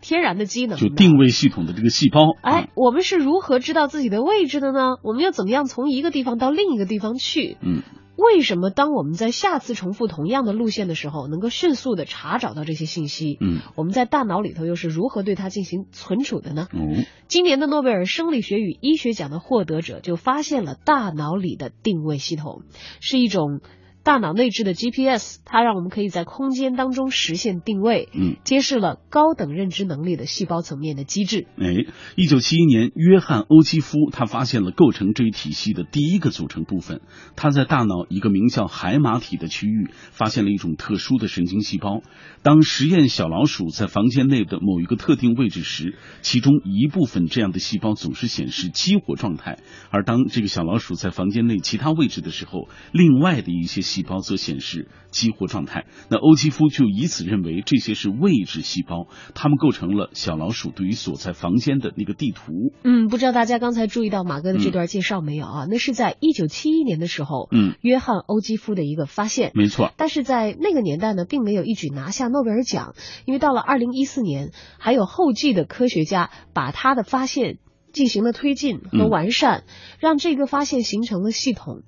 [0.00, 4.96] 天然的机能的，就定位系统的这个细胞，哎，我们是如何知道自己的位置的呢？
[5.04, 7.56] 我们要怎么样从一个地方到另一个地方去？
[7.60, 7.82] 嗯，
[8.14, 13.38] 为什么当我们在下次重复同样的路线的时候，能够迅速的查找到这些信息？
[13.40, 16.68] 嗯，我们在大脑里头又是如何对它进行存储的呢？
[16.72, 22.62] 嗯，今年的诺贝尔生理学与医学奖的获得者就发现了大脑里的定位系统，
[23.00, 23.60] 是一种
[24.04, 31.46] 大脑内置的 GPS，它让我们可以在空间当中实现定位，嗯，揭示了高等认知能力的细胞层面的机制。
[31.56, 31.86] 哎，
[32.16, 37.00] 一九七一年，约翰·欧基夫他发现了构成这一体系的第一个组成部分。
[37.36, 42.02] 他在大脑一个名叫海马体的区域发现了一种特殊的神经细胞。
[42.42, 49.58] 当实验小老鼠在房间内的某一个特定位置时，其中一部分这样的细胞总是显示激活状态；
[49.90, 55.86] 而当这个小老鼠在房间内其他位置的时候，另外的一些细胞则显示激活状态。
[56.08, 62.72] 那欧基夫就以此认为这些是位置细胞，它们构成了小老鼠对于所在房间的那个地图。
[62.82, 65.66] 嗯，不知道大家刚才注意到马哥的这段介绍没有啊？
[65.70, 69.52] 那是在一九七一年的时候，嗯，约翰·欧基夫的一个发现。
[69.54, 77.58] 没错，但是在那个年代呢，并没有一举拿下诺贝尔奖，因为到了二零一四年，还有后继的科学家把他的发现。
[77.92, 81.82] 进行了推进和完善，嗯、让这个发现形成了系统。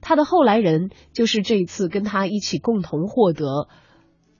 [0.00, 3.68] 他的后来人就是这一次跟他一起共同获得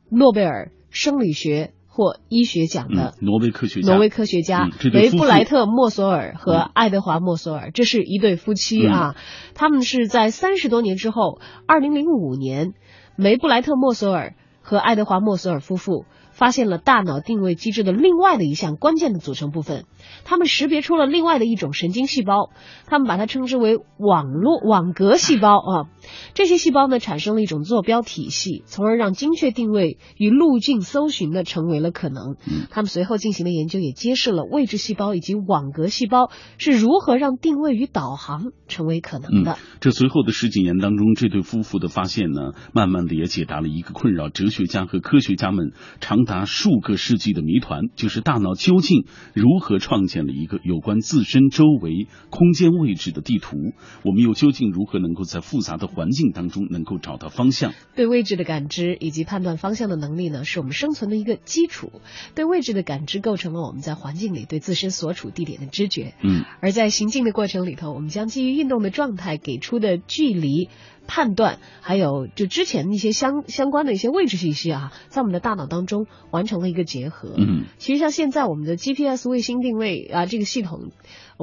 [0.08, 9.14] 诺贝尔生理学或医学奖的、嗯、挪威科学家，挪威科学家嗯、维布莱特·莫索尔和爱德华·莫索尔，这是一对夫妻啊。
[9.54, 12.72] 他们是在三十多年之后，二零零五年，
[13.14, 14.36] 梅布莱特·莫索尔
[14.70, 16.04] 和爱德华·莫索尔夫妇。
[16.32, 19.84] 发现了大脑定位机制的另外的一项关键的组成部分，
[20.24, 22.48] 他们识别出了另外的一种神经细胞，
[22.86, 25.90] 他们把它称之为网络网格细胞啊。
[26.34, 32.36] 这些细胞呢产生了一种坐标体系，从而让精确定位与路径搜寻呢成为了可能。
[32.70, 39.52] 他们随后进行的研究也揭示了位置细胞以及网格细胞是如何让定位与导航成为可能的。
[39.52, 53.56] 嗯、这随后的十几年当中，这对夫妇的发现呢，慢慢的也解答了一个困扰哲学家和科学家们长达数个世纪的谜团，就是大脑究竟如何创建了一个有关自身周围空间位置的地图？
[54.04, 57.72] 我们又究竟如何能够在复杂的环境当中能够找到方向？
[57.94, 61.90] 对位置的感知以及判断方向的能力呢，是我们生存的一个基础。
[62.34, 66.14] 对位置的感知构成了我们在环境里对自身所处地点的知觉。
[66.22, 70.68] 嗯，而在行进的过程里头，我们将基于运动的状态给出的距离。
[71.06, 77.34] 判断还有就之前的一些相相关的一些位置信息啊，在我们的大脑当中完成了一个结合。
[77.36, 80.92] 嗯，其实像现在我们的 GPS 卫星定位啊这个系统，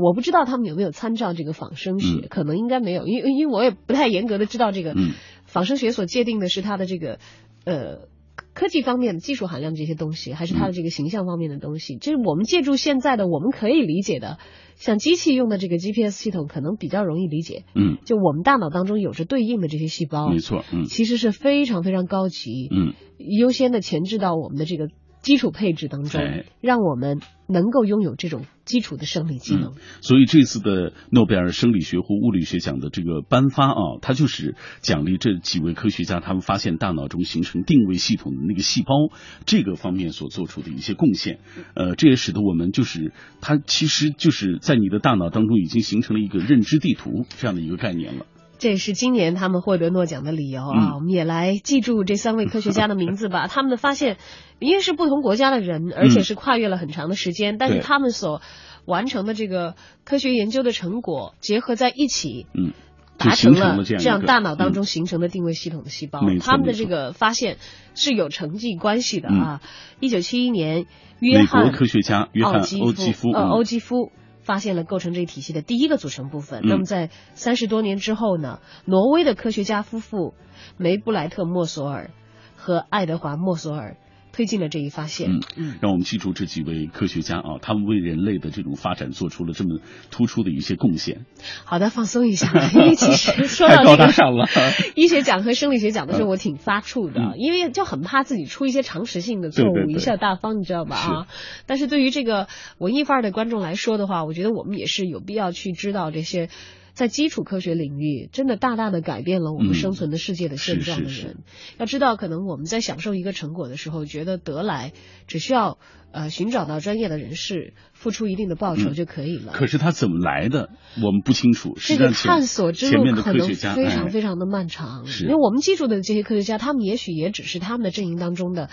[0.01, 5.13] 我不知道他们有没有参照这个仿生学，嗯、可能应该没有，因为因为我也不太严格的知道这个嗯。
[5.45, 7.19] 仿生学所界定的是它的这个
[7.65, 8.07] 呃。
[8.53, 14.39] 科技方面的技术含量这些东西，还是它的这个形象方面的东西，嗯、就是我们借助现在的我们可以理解的，
[14.75, 17.65] 像机器用的这个 GPS 系统，可能比较容易理解。
[17.75, 24.87] 嗯，就我们大脑当中有着对应的这些细胞，没错，嗯，其实是非常非常高级，嗯，优先的前置到我们的这个
[25.27, 27.19] 基础配置当中，哎、让我们
[27.49, 29.73] 能够拥有这种基础的生理机能。
[29.73, 39.13] 嗯、所以这次的诺贝尔生理学或物理学奖的这个颁发啊，它就是奖励这几位科学家他们发现大脑中形成定位系统的那个细胞
[39.45, 41.39] 这个方面所做出的一些贡献。
[41.73, 43.11] 呃，这也使得我们就是
[43.41, 48.25] 它其实就是在你的大脑当中已经形成了一个认知地图这样的一个概念了。
[48.57, 50.91] 这也是今年他们获得诺奖的理由啊！
[50.91, 53.47] 嗯、我们也来记住这三位科学家的名字吧。
[53.51, 54.17] 他们的发现，
[54.59, 58.41] 因为是不同国家的人，而且是跨越了很长的时间，但是他们所
[58.85, 62.73] 完成的这个科学研究的成果结合在一起，嗯，
[63.17, 67.57] 达成了这样大脑当中中形成的定位系统的细胞，他们的这个发现
[67.95, 69.61] 是有成绩关系的嗯啊。
[69.99, 70.85] 一九七一年，
[71.19, 74.11] 约美翰国科学家约翰欧基夫，欧基夫
[74.47, 76.61] 发现了构成这一体系的第一个组成部分。
[76.61, 80.33] 嗯那么在三十多年之后呢，挪威的科学家夫妇
[80.77, 82.11] 梅布莱特莫索尔
[82.55, 83.97] 和爱德华莫索尔
[84.37, 85.31] 推进了这一发现。
[85.31, 89.79] 嗯嗯，让我们记住这几位科学家啊，他们为人类的这种发展做出了这么
[90.11, 91.25] 突出的一些贡献。
[91.65, 94.45] 好的，放松一下， 因为其实说到高这个大上了。
[94.93, 100.95] 医学奖和生理学奖的时候，我挺发怵的，嗯因为就很怕自己出一些常识性的错误，对对对贻笑大方，你知道吧？
[100.95, 101.27] 啊，
[101.65, 106.49] 但是对于这个文艺范儿的观众来说的话，我觉得我们也是有必要去知道这些。
[106.97, 111.11] 在基础科学领域，真的大大的改变了我们嗯生存的世界的现状的人。
[111.11, 111.35] 是是是
[111.77, 114.93] 要知道，可能我们在享受一个成果的时候，觉得得来
[115.27, 115.77] 只需要
[116.11, 119.53] 呃寻找到专业的人士，付出一定的报酬嗯就可以了。
[119.53, 121.75] 可是他怎么来的，我们不清楚。
[121.77, 123.75] 这个探索之路可能非常
[124.05, 128.71] 哎非常的漫长，是因为我们记住的这些科学家，他们也许也只是他们的阵营当中的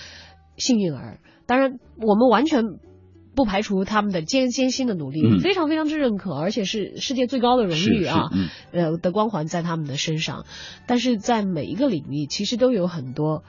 [0.56, 1.20] 幸运儿。
[1.44, 2.64] 当然，我们完全
[3.34, 10.44] 不排除他们的艰艰辛的努力，嗯非常非常之认可，而且是世界最高的荣誉啊，嗯呃的光环在他们的身上。
[10.86, 13.42] 但是在每一个领域，其实都有很多。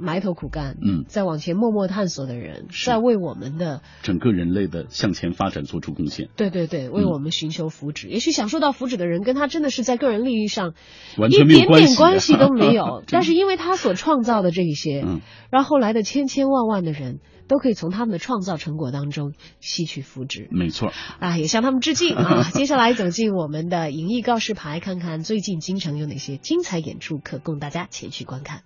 [0.00, 8.08] 埋头苦干，嗯在往前默默探索的人，在为我们的整个人类的向前发展做出贡献，对对对，为嗯我们寻求福祉。
[8.08, 10.74] 也许享受到福祉的人，跟他真的是在个人利益上
[11.18, 13.02] 完全没有一点点关系关系都没有。
[13.08, 15.20] 但是因为他所创造的这一些，嗯
[15.50, 20.46] 让后来的千千万万的人都可以从他们的创造成果当中吸取福祉。
[20.50, 20.92] 没错。
[21.18, 22.48] 啊，也向他们致敬啊！
[22.54, 28.62] 接下来走进我们的影艺告示牌，看看最近京城有哪些精彩演出可供大家前去观看。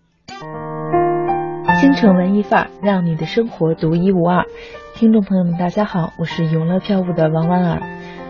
[1.84, 4.46] 京城文艺范儿，让你的生活独一无二。
[4.94, 7.82] 听众朋友们，大家好，我是永乐票务的王婉儿。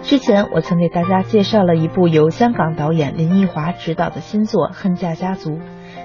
[0.02, 5.50] 之前我曾给大家介绍了一部由香港导演林奕华执导的新作《恨嫁家族》。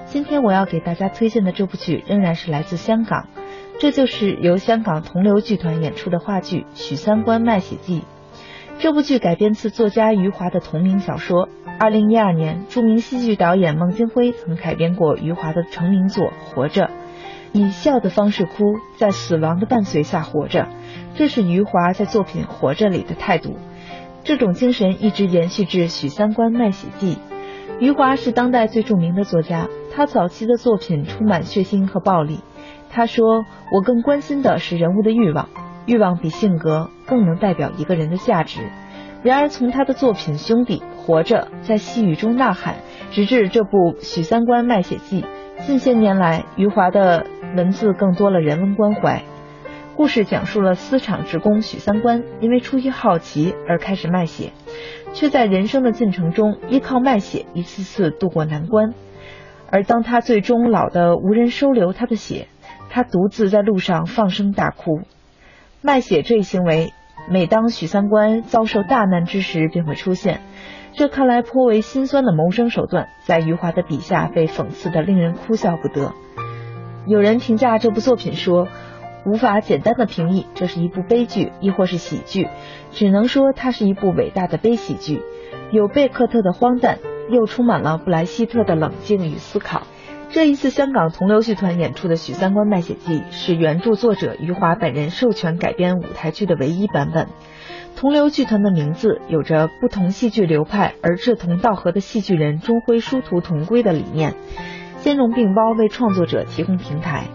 [0.05, 3.25] 今天我要给大家推荐的这部剧仍然是来自香港，
[3.79, 8.01] 这就是由香港同流剧团演出的话剧《许三观卖血记》。
[8.77, 11.49] 这部剧改编自作家余华的同名小说。
[11.79, 16.83] 二零一二年，著名戏剧导演孟京辉曾改编过余华的成名作《活着》。
[17.51, 18.63] 以笑的方式哭，
[18.97, 20.67] 在死亡的伴随下活着，
[21.15, 23.55] 这是余华在作品《活着》里的态度。
[24.23, 27.15] 这种精神一直延续至《许三观卖血记》。
[27.79, 32.41] 余华是当代最著名的作家，他早期的作品充满血腥和暴力。
[32.89, 35.47] 他说：“我更关心的是人物的欲望，
[35.85, 38.59] 欲望比性格更能代表一个人的价值。”
[39.23, 42.75] 然而，从他的作品《兄弟》《活着》在细雨中呐喊，
[43.11, 45.21] 直至这部《许三观卖血记》，
[45.65, 47.25] 近些年来，余华的
[47.55, 49.23] 文字更多了人文关怀。
[49.95, 54.53] 故事讲述了私厂职工许三观因为出于好奇而开始卖血，
[55.13, 58.93] 却在人生的进程中依靠卖血一次次渡过难关。
[59.71, 62.47] 而当他最终老得无人收留他的血，
[62.89, 65.01] 他独自在路上放声大哭。
[65.81, 66.93] 卖血这一行为，
[67.29, 70.41] 每当许三观遭受大难之时便会出现。
[70.93, 76.13] 这看来颇为心酸的谋生手段，在余华的笔下被讽刺的令人哭笑不得。
[77.09, 78.67] 有人评价这部作品说，
[79.25, 82.47] 无法简单的评议这是一部悲剧，亦或是喜剧，
[82.91, 85.23] 只能说它是一部伟大的悲喜剧，
[85.71, 86.99] 有贝克特的荒诞，
[87.31, 89.87] 又充满了布莱希特的冷静与思考。
[90.29, 97.25] 这一次香港同流剧团演出的《许三观卖血记》是原著作者余华本人授权改编舞台剧的唯一版本。
[97.95, 104.35] 同流剧团的名字有着不同戏剧流派而志同道合的戏剧人终会殊途同归的理念，
[105.01, 107.25] 兼容并包为创作者提供平台。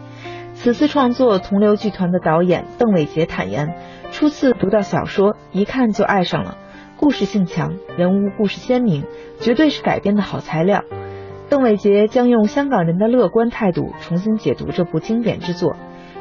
[0.55, 3.75] 此次创作同流剧团的导演邓伟杰坦言，
[4.13, 6.57] 初次读到小说，一看就爱上了，
[6.97, 9.05] 故事性强，人物故事鲜明，
[9.41, 10.85] 绝对是改编的好材料。
[11.51, 15.77] 邓伟杰将用香港人的乐观态度重新解读这部经典之作。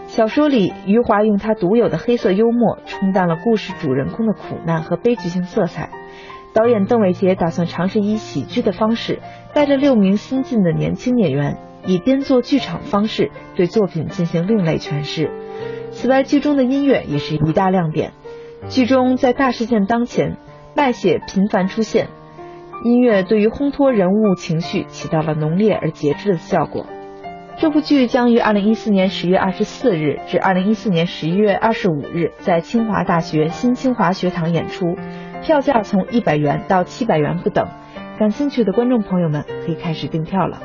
[0.07, 5.89] 小说里，余华用他独有的黑色幽默冲淡了故事主人公的苦难和悲剧性色彩。
[6.53, 9.19] 导演邓伟杰打算尝试以喜剧的方式，
[9.53, 15.31] 带着六名新晋的年轻演员，以编作剧场方式对作品进行另类诠释。
[15.91, 18.11] 此外，剧中的音乐也是一大亮点。
[18.69, 20.37] 剧中在大事件当前，
[20.75, 22.07] 卖血频繁出现，
[22.83, 26.85] 音乐对于烘托人物情绪起到了浓烈而节制的效果。
[27.57, 34.95] 这部剧将于二零一四年十月二十四日至二零一四年十一月二十五日在清华大学新清华学堂演出，
[35.43, 37.67] 票价从一百元到七百元不等。
[38.17, 40.61] 感兴趣的观众朋友们可以开始订票了。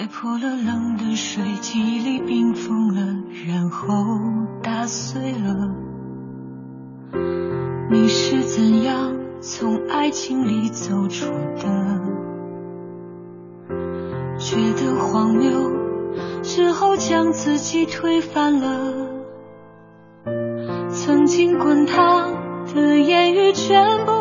[0.00, 3.86] 被泼了冷的水，记忆里冰封了，然后
[4.62, 5.74] 打碎了？
[7.90, 11.26] 你是怎样从爱情里走出
[11.60, 12.00] 的？
[14.38, 15.70] 觉得荒谬
[16.42, 18.94] 之后，将自己推翻了。
[20.88, 22.32] 曾经滚烫
[22.74, 24.12] 的言语，全部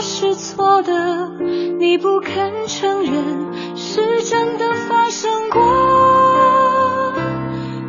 [0.00, 1.30] 是错的。
[1.78, 7.12] 你不肯承认，是真的发生过。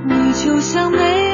[0.06, 1.29] 你就像没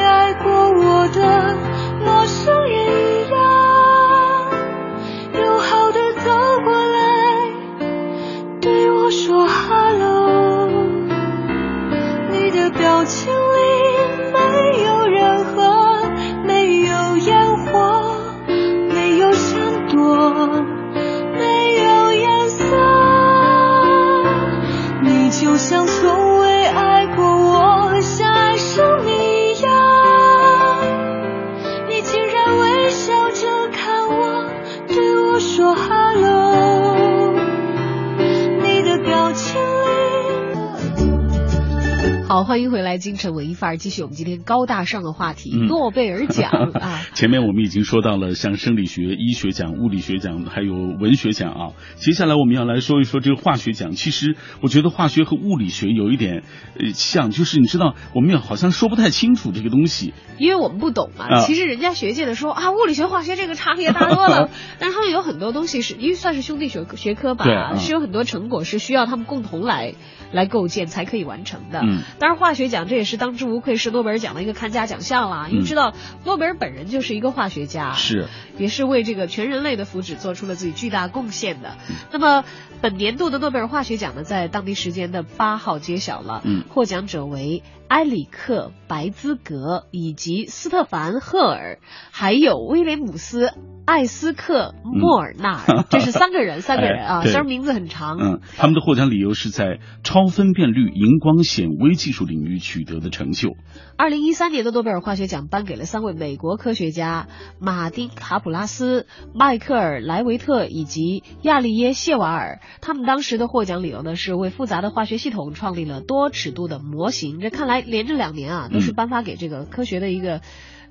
[42.36, 47.00] 好，欢迎回来，京城文艺范儿，继续我们今天高大上的话题——嗯诺贝尔奖 啊。
[47.14, 51.72] 前面我们已经说到了像生理学、医学奖、物理学奖，还有文学奖啊。
[51.96, 53.92] 接下来我们要来说一说这个化学奖。
[53.92, 56.44] 其实我觉得化学和物理学有一点
[56.78, 60.14] 呃像，就是你知道我们也好像说不太清楚这个东西。
[60.38, 69.94] 因为我们不懂嘛，啊其实人家学界的说啊，物理学、化学这个差别大多了， 但是他们有很多东西是因为算是兄弟学学科吧，啊是有很多成果是需要他们共同来
[70.34, 71.80] 来构建才可以完成的。
[71.82, 75.66] 嗯当然，化学奖这也是当之无愧是诺贝尔奖的一个看家奖项了，因为嗯。
[75.66, 81.78] 知道诺贝尔本人就是一个化学家，是，也是为这个全人类的福祉做出了自己巨大贡献的。
[81.88, 81.96] 嗯。
[82.12, 82.44] 那么
[82.82, 86.64] 本年度的诺贝尔化学奖呢，在当地时间的八号揭晓了，嗯。
[86.68, 91.80] 获奖者为埃里克·白兹格以及斯特凡·赫尔，
[92.12, 93.48] 还有威廉姆斯·
[93.86, 98.18] 艾斯克·莫尔纳尔， 这是三个人，三个人啊，虽然名字很长。
[98.20, 103.52] 嗯，他们的获奖理由是在超分辨率荧光显微技术领域取得的成就。
[103.98, 107.28] 二零一三年的诺贝尔化学奖颁给了三位美国科学家
[107.60, 112.60] 马丁·卡普拉斯、迈克尔·莱维特以及亚利耶·谢瓦尔。
[112.82, 117.40] 他们当时的获奖理由呢，是为复杂的化学系统创立了多尺度的模型。
[117.40, 120.42] 这看来连着两年啊，都是颁发给这个科学的一个。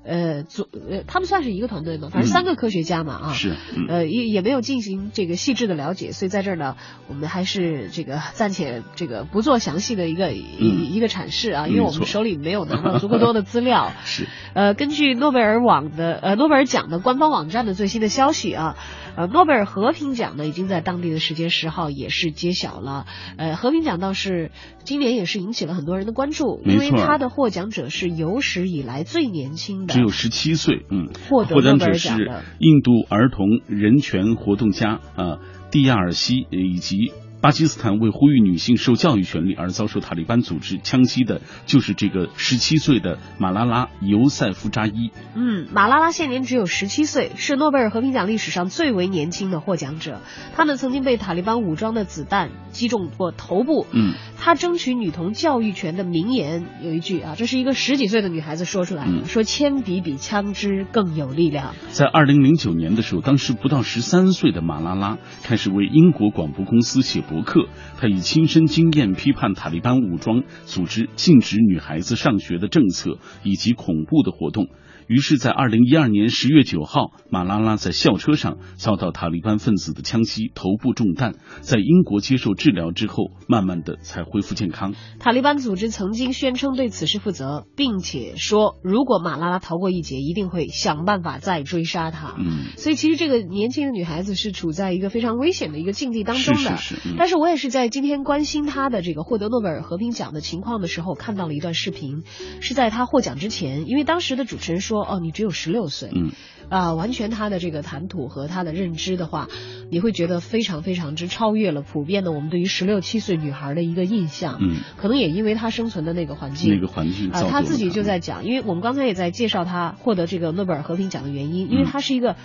[0.05, 2.09] 呃，组呃，他们算是一个团队吗？
[2.11, 6.75] 反正三个科学家嘛，啊，是，嗯呃，也也没有进行这个细致的了解，所以在这儿呢，
[7.07, 13.91] 我们还是这个暂且这个不做详细的一个一、嗯一个阐释啊，嗯因为我们手里没有拿到足够多的资料。
[14.05, 18.77] 是，呃，根据诺贝尔网的呃诺贝尔奖的官方网站的最新的消息啊，
[19.15, 23.07] 呃，诺贝尔和平奖呢已经在当地的时间十号也是揭晓了。
[23.37, 24.51] 呃，和平奖倒是
[24.83, 32.29] 今年也是引起了很多人的关注，因为他的获奖者是有史以来最年轻的，只有十七岁，嗯，获得获奖者是。
[32.59, 35.39] 印度儿童人权活动家啊
[35.71, 37.13] 蒂亚尔西呃以及。
[37.45, 45.11] 巴基斯坦为呼吁女性受教育权利而遭受塔利班组织枪击的，就是这个十七岁的马拉拉·尤塞夫扎伊。
[45.35, 50.21] 嗯，马拉拉现年只有十七岁，是诺贝尔和平奖历史上最为年轻的获奖者。
[50.55, 53.85] 他呢曾经被塔利班武装的子弹击中过头部。
[53.91, 61.75] 嗯，他争取女童教育权的名言有一句啊，这是一个十几岁的女孩子说出来的，嗯说铅笔比枪支更有力量。
[61.91, 67.67] 在二零零九年的时候，当时不到十三岁的马拉拉开始为英国广播公司写博博客，
[67.97, 74.69] 他以亲身经验批判塔利班武装组织禁止女孩子上学的政策以及恐怖的活动。
[75.07, 84.95] 于是，在二零一二年十月九号，马拉拉在校车上遭到塔利班分子的枪击，头部中弹，在英国接受治疗之后，慢慢的才恢复健康。
[85.19, 92.33] 塔利班组织曾经宣称对此事负责，并且说如果马拉拉逃过一劫，一定会想办法再追杀他。
[92.39, 96.77] 嗯，所以其实这个年轻的女孩子是处在一个非常危险的一个境地当中的。
[96.77, 102.23] 是是是嗯但是我也是在今天关心她的这个获得诺贝尔和平奖的情况的时候，看到了一段视频，
[102.59, 106.31] 是在她获奖之前，因为当时的主持人说：“哦，你只有十六岁。”嗯。
[106.67, 109.47] 啊，完全他的这个谈吐和他的认知的话，
[109.91, 114.57] 你会觉得非常非常之超越了普遍的我们对于十六七岁女孩的一个印象。
[114.59, 122.35] 嗯，可能也因为她生存的那个环境，那个环境啊，她自己就在讲，因为我们刚才也在介绍她获得这个诺贝尔和平奖的原因，因为嗯她是一个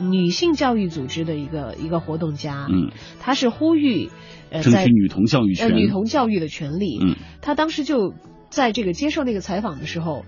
[0.00, 4.08] 女性教育组织的一个一个活动家，嗯，她是呼吁
[4.48, 5.68] 呃在争取女童教育权。
[5.68, 8.14] 呃女童教育的权利，嗯，她当时就
[8.48, 10.24] 在这个接受那个采访的时候。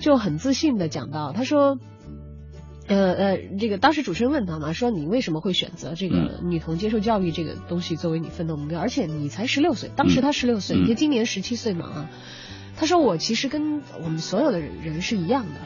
[0.00, 1.78] 就很自信的讲到，他说。
[2.90, 8.80] 呃呃，这个当时主持人问他嘛，说你为什么会选择这个女童接受教育这个东西作为你奋斗目标？
[8.80, 12.10] 而且你才十六岁，当时他十六岁，你今年十七岁嘛啊。
[12.78, 15.60] 他说我其实跟我们所有的人是一样的。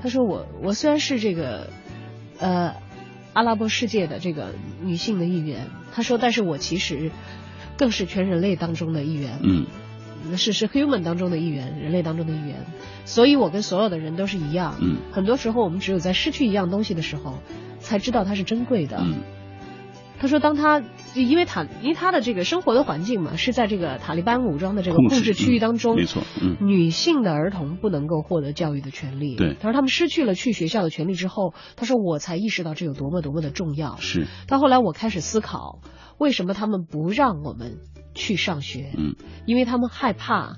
[0.00, 1.70] 他说我我虽然是这个
[2.38, 2.76] 呃
[3.32, 7.10] 阿拉伯世界的这个女性的一员，他说但是我其实
[7.76, 9.40] 更是全人类当中的一员。
[9.42, 9.66] 嗯。
[10.36, 12.66] 是是 human 当中的一员，人类当中的一员，
[13.04, 14.76] 所以我跟所有的人都是一样。
[14.80, 17.38] 嗯，很多时候我们只有在失去一样东西的时候，
[17.78, 18.98] 才知道它是珍贵的。
[19.00, 19.22] 嗯，
[20.18, 20.82] 他说，当他
[21.14, 26.22] 因为塔因为他的这个生活的环境嘛，是在这个塔利班武装的这个控制区域当中，没错。
[26.40, 29.36] 嗯，女性的儿童不能够获得教育的权利。
[29.36, 33.96] 对，他说他们失去了去学校的权利之后，他说我才意识到这有多么多么的重要。
[33.96, 34.26] 是。
[34.48, 35.80] 到后来我开始思考，
[36.16, 37.78] 为什么他们不让我们
[38.14, 38.92] 去上学？
[38.96, 39.14] 嗯，
[39.46, 40.56] 因为他们害怕。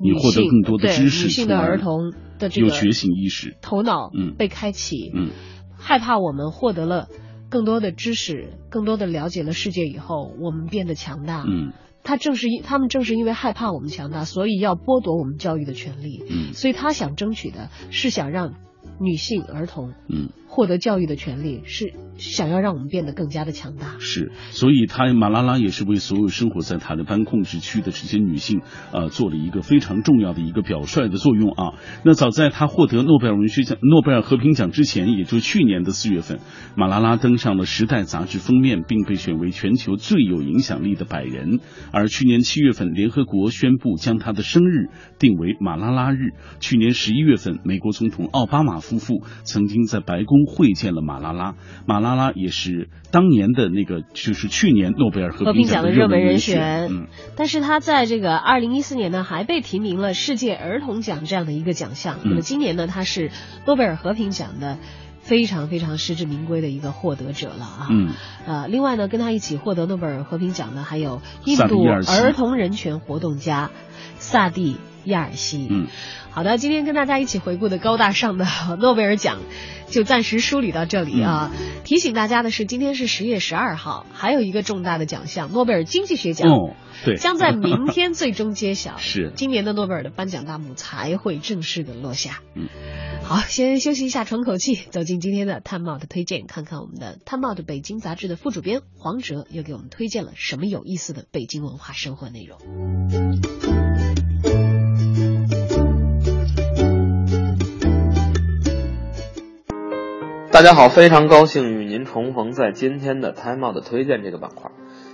[0.00, 5.30] 你获得更多的知识，女性的儿童的这个有觉醒意识，头脑嗯被开启，嗯，
[5.76, 7.08] 害怕我们获得了
[7.50, 11.72] 更多的知识，更多的了解了世界以后，我们变得强大，嗯，
[12.04, 18.54] 他正是因他们正是因为害怕我们强大，所以要剥夺我们教育的权利，嗯，所以他想争取的是想让
[19.00, 20.28] 女性儿童，嗯。
[20.48, 23.96] 获得教育的权利是想要让我们变得更加的强大。
[24.00, 31.78] 是，所以他马拉拉也是为所有生活在塔利班控制区的这些女性，呃，做了一个非常重要的一个表率的作用啊。
[32.04, 36.40] 那早在他获得诺贝尔文学奖、诺贝尔和平奖之前，也就去年的四月份，
[36.76, 41.60] 马拉拉登上了《时代》杂志封面，并被选为全球最有影响力的百人。
[41.92, 44.88] 而去年七月份，联合国宣布将他的生日
[45.18, 46.30] 定为马拉拉日。
[46.58, 50.37] 去年十一月份，美国总统奥巴马夫妇曾经在白宫。
[50.46, 51.54] 会见了马拉拉，
[51.86, 56.88] 马拉拉也是当年的那个，就是去年诺贝尔和平奖的热门人选。
[56.90, 62.18] 嗯，但是他在这个二零一四年呢，还被提名了世界儿童奖这样的一个奖项。
[62.24, 63.30] 那么今年呢，他是
[63.66, 64.78] 诺贝尔和平奖的
[65.20, 67.88] 非常非常实至名归的一个获得者了啊。
[67.90, 68.10] 嗯，
[68.46, 73.70] 呃，另外呢，跟他一起获得诺贝尔和平奖的还有印度儿童人权活动家
[74.28, 75.66] 萨蒂亚尔西。
[75.70, 75.86] 嗯。
[76.30, 78.46] 好的，今天跟大家一起回顾的高大上的
[78.78, 79.40] 诺贝尔奖，
[79.88, 81.50] 就暂时梳理到这里啊。
[81.82, 86.48] 提醒大家的是，今天是十月十二号，还有一个重大的奖项——诺贝尔经济学奖，
[87.04, 88.98] 对，将在明天最终揭晓。
[89.00, 92.40] 是，今年的诺贝尔的颁奖大幕才会正式的落下。
[92.54, 92.68] 嗯，
[93.24, 103.77] 好，先休息一下，喘口气，走进今天的《探帽的推荐》，看看我们的《探帽的北京》杂志的副主编黄哲又给我们推荐了什么有意思的北京文化生活内容。
[110.58, 114.72] 大家好，非常高兴与您重逢在今天的 Time Out 的推荐这个板块。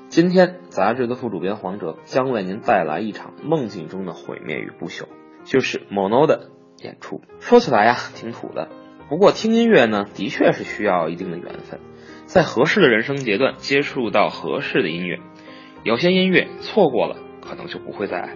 [0.09, 5.05] 今天杂志的副主编黄哲将为您带来一场梦境中的毁灭与不朽，
[5.45, 6.49] 就是 Mono 的
[6.83, 7.21] 演出。
[7.41, 8.71] 说起来呀，挺土的，
[9.11, 11.79] 不过听音乐呢，的确是需要一定的缘分，
[12.25, 15.19] 在合适的人生阶段接触到合适的音乐。
[15.83, 17.17] 有些音乐错过了，
[17.47, 18.31] 可能就不会再爱；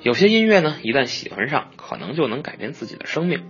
[0.00, 3.42] 有些音乐呢，一旦喜欢上，可能就能改变自己的生命。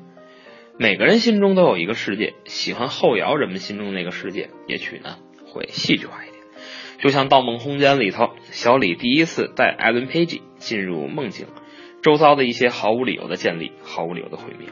[0.78, 5.16] 每个人心中都有一个世界，喜欢后摇人们心中那个世界，也许呢
[5.46, 6.42] 会戏剧化一点。
[6.98, 11.46] 就像《盗梦空间》里头，小李第一次带艾伦·佩吉进入梦境，
[12.02, 14.68] 周遭的一些毫无理由的建立，毫无理由的毁灭。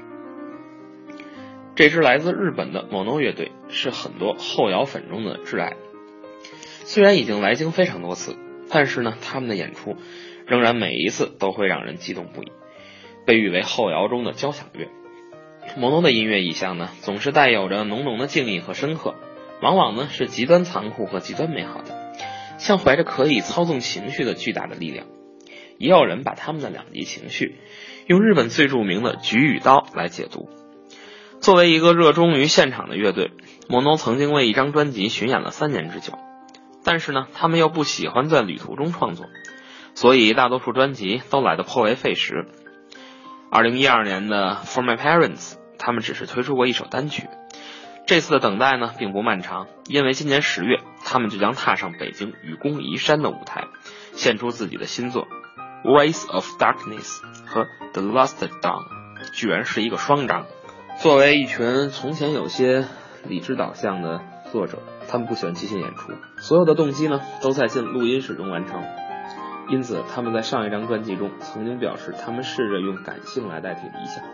[1.75, 5.73] 这支来自日本的 Mono 乐队是很多后摇粉中的挚爱。
[6.85, 8.37] 虽然已经来京非常多次，
[8.69, 9.97] 但是呢，他们的演出
[10.47, 12.53] 仍然每一次都会让人激动不已，
[13.25, 14.87] 被誉为后摇中的交响乐。
[15.77, 19.15] 摩诺的音乐意象呢，总是带有着浓浓的敬意和深刻，
[19.61, 22.13] 往往呢是极端残酷和极端美好的，
[22.59, 25.07] 像怀着可以操纵情绪的巨大的力量。
[25.77, 27.59] 也有人把他们的两极情绪，
[28.07, 30.49] 用日本最著名的菊与刀来解读。
[31.41, 33.33] 作为一个热衷于现场的乐队，
[33.69, 36.17] 摩诺曾经为一张专辑巡演了三年之久，
[36.85, 39.27] 但是呢，他们又不喜欢在旅途中创作，
[39.95, 42.47] 所以大多数专辑都来得颇为费时。
[43.55, 47.29] 二零一二年的《For My Parents》，他们只是推出过一首单曲。
[48.05, 53.69] 这次的等待呢，并不漫长，因为今年十月，他们就将踏上北京愚公移山的舞台，
[54.15, 55.29] 献出自己的新作
[55.89, 58.87] 《Voice of Darkness》和《The Last Dawn》，
[59.33, 60.47] 居然是一个双张。
[61.01, 62.87] 作为一群从前有些
[63.25, 68.83] 理智导向的作者，他们不喜欢即兴演出，所有的动机呢，都在进录音室中完成。
[69.69, 74.25] 因此，他们在上一张专辑中曾经表示，他们试着用感性来代替理想，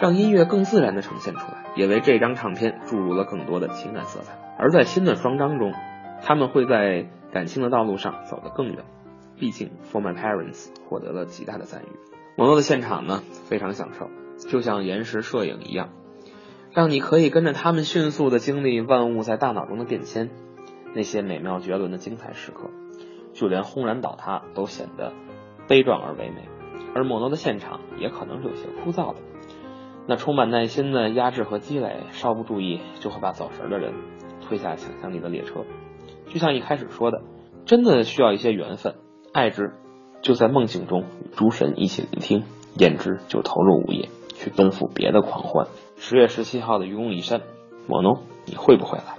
[0.00, 4.38] 让音乐更自然地呈现出来，也为这张唱片注入了更多的情感色彩。
[4.58, 5.74] 而在新的双张中，
[6.22, 8.84] 他们会在感性的道路上走得更远。
[9.38, 11.86] 毕竟，《For My Parents》获得了极大的赞誉。
[12.38, 14.08] 网络的现场呢，非常享受，
[14.48, 15.90] 就像延时摄影一样，
[16.72, 20.30] 让你可以跟着他们迅速的经历万物在大脑中的变迁。
[20.94, 22.70] 那些美妙绝伦的精彩时刻，
[23.36, 25.12] 就连轰然倒塌都显得
[25.68, 26.48] 悲壮而唯美。
[26.94, 29.20] 而摩诺的现场也可能是有些枯燥的。
[30.08, 33.92] 那充满耐心的压制和积累，稍不注意就会把走神的人
[34.40, 35.64] 推下想象力的列车。
[36.28, 37.22] 就像一开始说的，
[37.66, 38.94] 真的需要一些缘分，
[39.32, 39.74] 爱之
[40.22, 42.44] 就在梦境中与诸神一起聆听，
[42.78, 45.66] 厌之就投入午夜去奔赴别的狂欢。
[45.96, 47.42] 十月十七号的愚公移山，
[47.86, 49.15] 莫诺，你会不会来？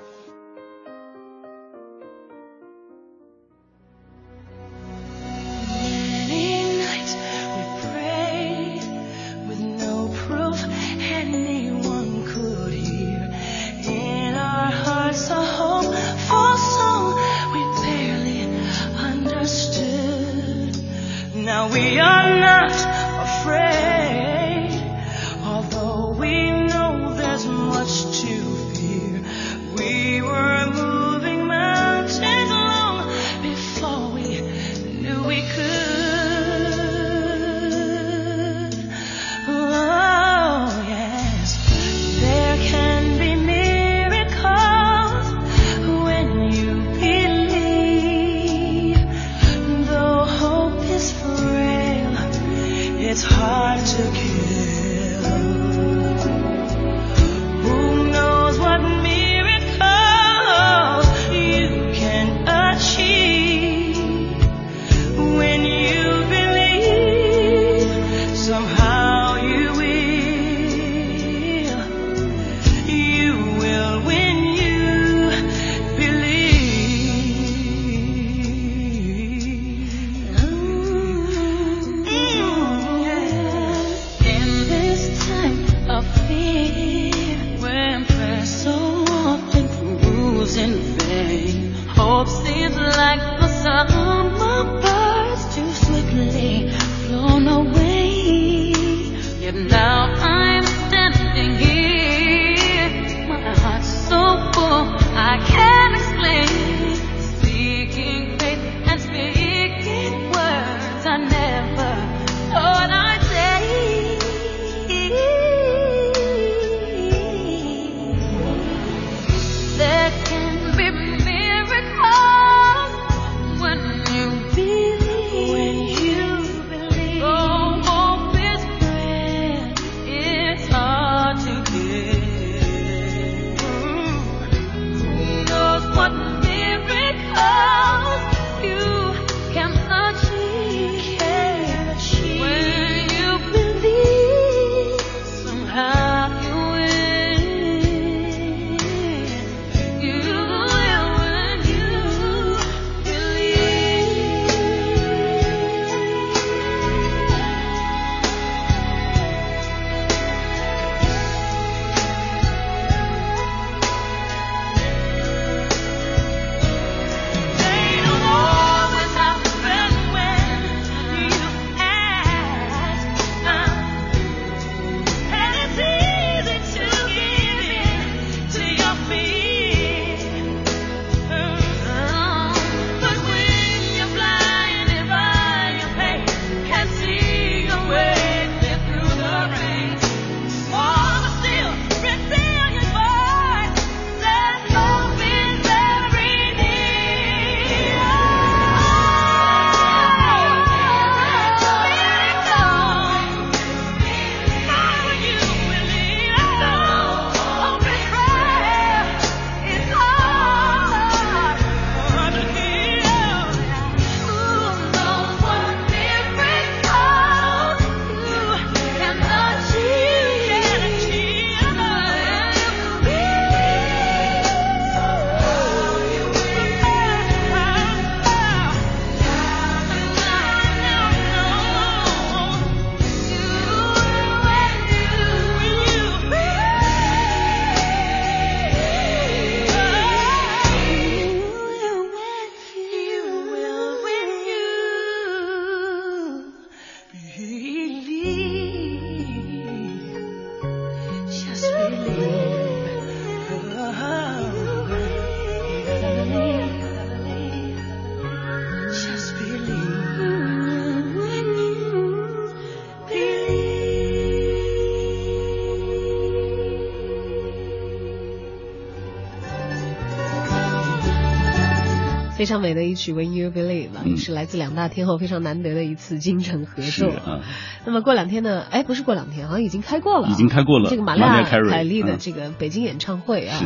[272.47, 277.11] 常美的一曲《When You Believe》是来自两大天后非常难得的一次京城合是作。
[277.11, 277.41] 啊，
[277.85, 278.65] 那么过两天呢？
[278.71, 283.59] 哎，不是过两天，好像已经开过了啊，已经开过了这个玛利亚凯的嗯这个北京演唱会啊，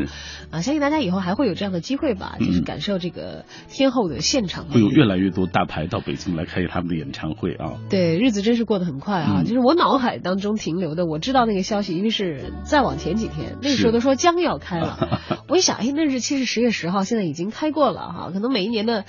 [0.49, 4.65] 啊，相信大家以后还会有这样的机会吧，就是嗯感受这个天后的现场。
[4.65, 7.79] 会有越来越多大牌到北京来开他们的演唱会啊。
[7.89, 9.41] 对，日子真是过得很快啊！
[9.41, 15.19] 嗯就是我脑海当中停留的，我知道那个消息，因为是再往前几天，那个时候都说将要开了。
[15.47, 18.29] 我一想，哎，那日期是十月十号，现在已经开过了哈。
[18.33, 19.05] 可能每一年的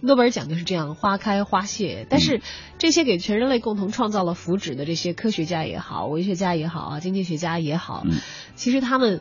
[0.00, 2.06] 诺贝尔奖就是这样，花开花谢。
[2.08, 2.40] 但嗯是
[2.78, 8.18] 这些给全人类共同创造了福祉的这些科学家也好，文学家也好啊，经济学家也好，嗯
[8.56, 9.20] 其实他们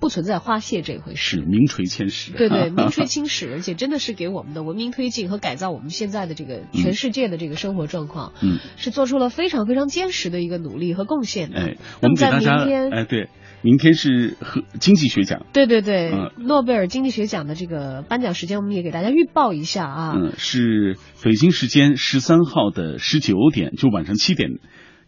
[0.00, 1.36] 不存在花谢这回事。
[1.36, 2.32] 是名垂千史。
[2.32, 11.60] 对对， 名垂青史，而且真的是给我们的文明推进和改造我们现在的这个全世界的这个生活状况，嗯，是做出了非常非常坚实的一个努力和贡献的。
[11.60, 13.28] 哎，我们在大家明天，哎，对，
[13.62, 20.14] 明天是和经济学奖，对对对，嗯诺贝尔经济学奖的这个颁奖时间，我们也给大家预报一下啊。
[20.16, 24.50] 嗯，是北京时间十三号的十九点，就晚上七点，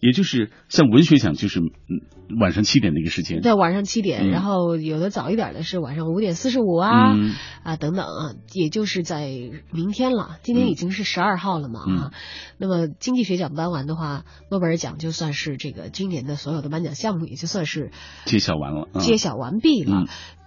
[0.00, 3.42] 也就是像文学奖就是嗯晚上七点的一个时间。
[3.42, 9.28] 在晚上七点，嗯然后有的早一点的是晚上五点四十五啊、嗯啊等等啊，也就是在
[9.72, 10.36] 明天了。
[10.42, 12.10] 今天已经是十二号了嘛、嗯啊。
[12.58, 17.90] 那么经济学奖颁完的话，诺贝尔奖就算是这个今年的所有的颁奖项目，也就算是
[18.24, 20.02] 揭晓完了，嗯揭晓完毕了。
[20.02, 20.06] 嗯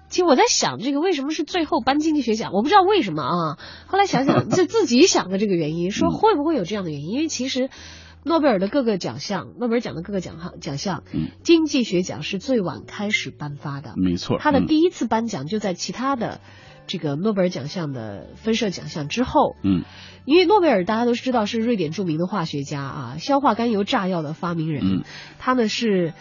[0.10, 2.52] 其实我在想，这个为什么是最后颁经济学奖？
[2.54, 3.58] 我不知道为什么啊。
[3.88, 7.10] 后来想想，就自己想的这个原因，说嗯会不会有这样的原因？
[7.10, 7.72] 因为其实
[8.26, 11.32] 诺贝尔的各个奖项，诺贝尔奖的各个奖项奖项，嗯。
[11.44, 13.94] 经济学奖是最晚开始颁发的。
[13.98, 16.42] 没错，嗯他的第一次颁奖就在其他的
[16.88, 19.56] 这个诺贝尔奖项的分设奖项之后。
[19.64, 19.84] 嗯。
[20.26, 25.04] 因为诺贝尔大家都知道是瑞典著名的化学家啊，硝化甘油炸药的发明人，嗯。
[25.38, 26.14] 他呢是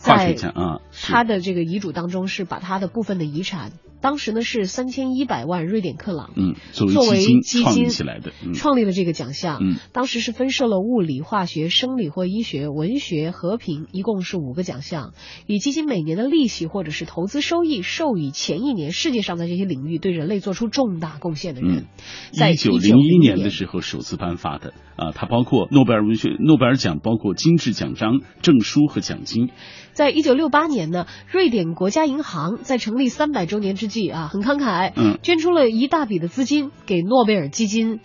[0.00, 3.70] 化在学奖啊，他的这个遗嘱当中是把他的部分的遗产，
[4.00, 9.58] 当时呢是三千一百万瑞典克朗，嗯作为基金创立起来的，嗯创立了这个奖项。
[9.60, 15.12] 嗯当时是分设了物理、化学、生理或医学、文学、和平，一共是五个奖项，
[15.46, 21.78] 以基金每年的利息或者是投资收益授予前一年世界上在这些领域对人类做出重大贡献的人。
[21.78, 21.84] 嗯，
[22.32, 29.50] 在一九零1901一年的时候首次颁发的啊，它包括诺贝尔文学诺贝尔奖，包括金质奖章、证书和奖金。
[29.92, 38.00] 在一九六八年呢，瑞典国家银行在成立三百周年之际啊，很慷慨，嗯捐出了一大笔的资金给诺贝尔基金。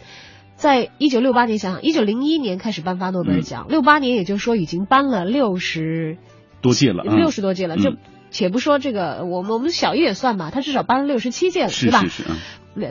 [0.56, 6.18] 在一九六八年，想想一九零一年开始颁发诺贝尔嗯奖，六八、年也就是说已经颁了六十
[6.62, 7.76] 多届了，嗯六十多届了。
[7.78, 7.98] 这嗯
[8.32, 12.04] 且不说这个，我们我们小一也算吧，他至少颁了六十七届了，是吧？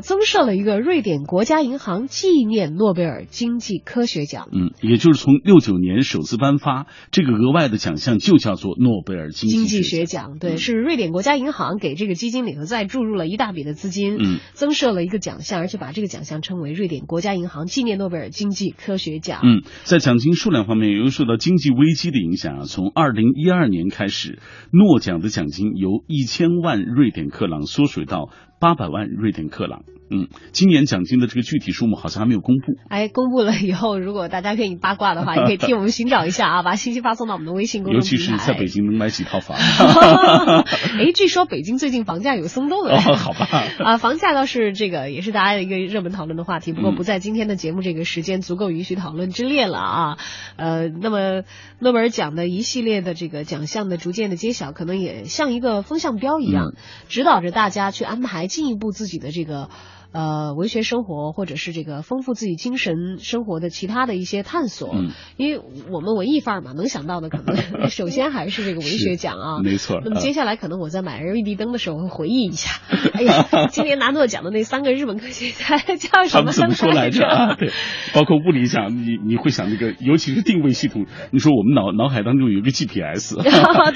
[0.02, 4.48] 增设了一个瑞典国家银行纪念诺贝尔经济科学奖。
[4.52, 19.40] 嗯，也就是从六九年首次颁发这个额外的奖项，就叫做诺贝尔经经济济学学奖，对，嗯是瑞典国家银行给这个基金里头再注入了一大笔的资金，嗯，增设了一个奖项，而且把这个奖项称为瑞典国家银行纪念诺贝尔经济科学奖。
[19.42, 24.38] 嗯，在奖金数量方面，由于受到经济危机的影响啊，从二零一二年开始，
[24.70, 28.30] 诺奖的奖金由一千万瑞典克朗缩水到
[28.62, 29.82] 八百万瑞典克朗。
[30.12, 32.74] 嗯，今年奖金的这个具体数目好像还没有公布。
[32.88, 38.24] 哎，公布了以后，如果大家愿意八卦的话， 也可以替我们寻找一下啊，把信息发送到我们的微信公尤众平台。
[38.24, 39.56] 其是在北京能买几套房。
[39.56, 42.96] 哎，据说北京最近房价有松动了。
[42.96, 43.46] 哦，好吧。
[43.82, 50.18] 啊，房价倒是这个也是大家一个热门讨论的话题，不过嗯不在今天的节目这个时间足够允许讨论之列了啊。
[50.56, 51.42] 呃，那么
[51.78, 56.76] 诺贝尔奖的一系列的这个奖项的逐渐的揭晓，可能也像一个风向标一样，嗯
[57.08, 59.70] 指导着大家去安排进一步自己的这个。
[60.12, 65.60] 呃，文学生活或者是这个丰富自己精神生活的其他的一些探索，嗯因为
[65.90, 70.00] 我们文艺范儿嘛，能想到的可能首先还是这个文学奖啊， 没错。
[70.04, 72.80] 那么接下来可能我在买 LED 灯的时候会回忆一下，
[73.14, 77.54] 哎呀，今年拿诺奖的那三个日本科学家叫什么们怎么说来着啊？
[77.56, 77.70] 对，
[78.12, 81.06] 包括物理奖，你你会想那个，尤其是定位系统。
[81.30, 83.36] 你说我们脑脑海当中有一个 GPS，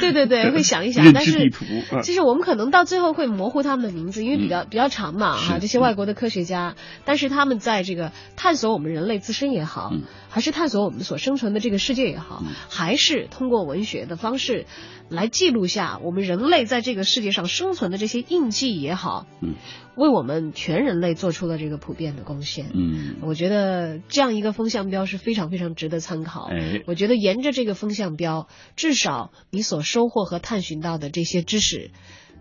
[0.01, 1.65] 对对对， 会想一想，但是地图。
[1.93, 14.65] 嗯其实我们可能到最后会模糊他们的名字，因为比较比较长嘛哈，是这些外国的科学家，但是他们在这个探索我们人类自身也好嗯，还是探索我们所生存的这个世界也好嗯，还是通过文学的方式
[15.11, 19.55] 来记录下我们人类在这个世界上生存的这些印记也好，嗯，
[19.97, 22.71] 为我们全人类做出了这个普遍的贡献。
[22.75, 26.49] 嗯，我觉得这样一个风向标是非常非常值得参考。
[26.51, 31.91] 哎，我觉得沿着这个风向标，至少你所收获和探寻到的这些知识，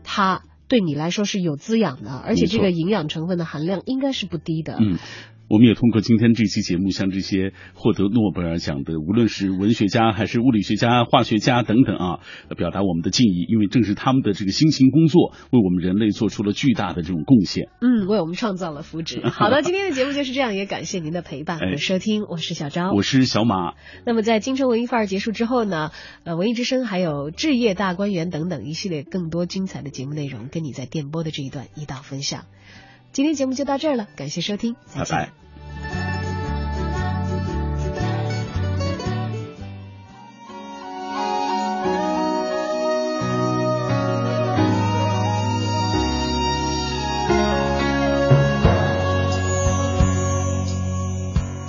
[0.04, 4.78] 它对你来说是有滋养的，而且这个营养成分的含量应该是不低的。
[4.80, 4.98] 嗯，
[5.48, 12.20] 我们也通过今天这期节目，向这些获得诺贝尔奖的，无论是文学家还是物理学家、化学家等等啊，
[12.58, 17.70] 表达我们的敬意，因为正是他们的这个辛勤工作，为我们人类做出了巨大的这种贡献。
[17.82, 19.22] 嗯，为我们创造了福祉。
[19.30, 23.76] 好的，今天的节目就是这样，也感谢您的陪伴和收听，我是小张，我是小马。
[24.06, 25.92] 那么在京城文艺范儿结束之后呢，
[26.24, 32.46] 呃，文艺之声还有置业大观园等等一系列更多精彩的节目内容，跟你在电波的这一段一道分享。
[33.16, 35.08] 今天节目就到这儿了，感谢收听，再见。
[35.08, 35.32] 拜拜。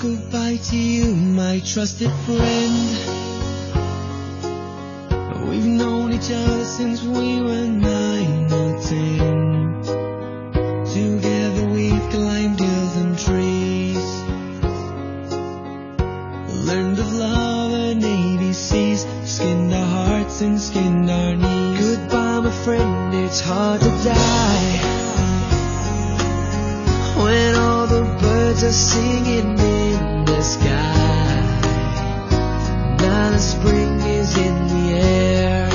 [0.02, 2.74] Goodbye to you, my trusted friend.
[5.48, 9.55] We've known each other since we were nine or ten.
[20.36, 21.96] Hearts and skinned our knees.
[21.96, 24.80] Goodbye, my friend, it's hard to die.
[27.22, 31.42] When all the birds are singing in the sky.
[33.00, 35.70] Now the spring is in the air.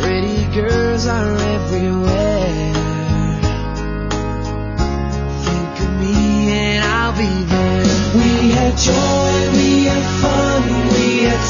[0.00, 2.72] Pretty girls are everywhere.
[5.44, 7.84] Think of me and I'll be there.
[8.16, 9.25] We had joy,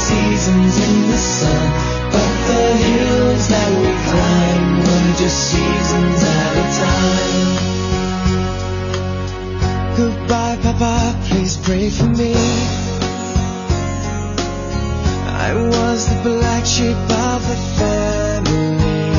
[0.07, 1.67] seasons in the sun,
[2.13, 7.51] but the hills that we climb were just seasons at a time.
[9.97, 10.95] Goodbye, Papa,
[11.27, 12.33] please pray for me.
[15.47, 19.13] I was the black sheep of the family.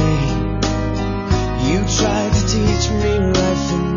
[1.69, 3.88] You tried to teach me right from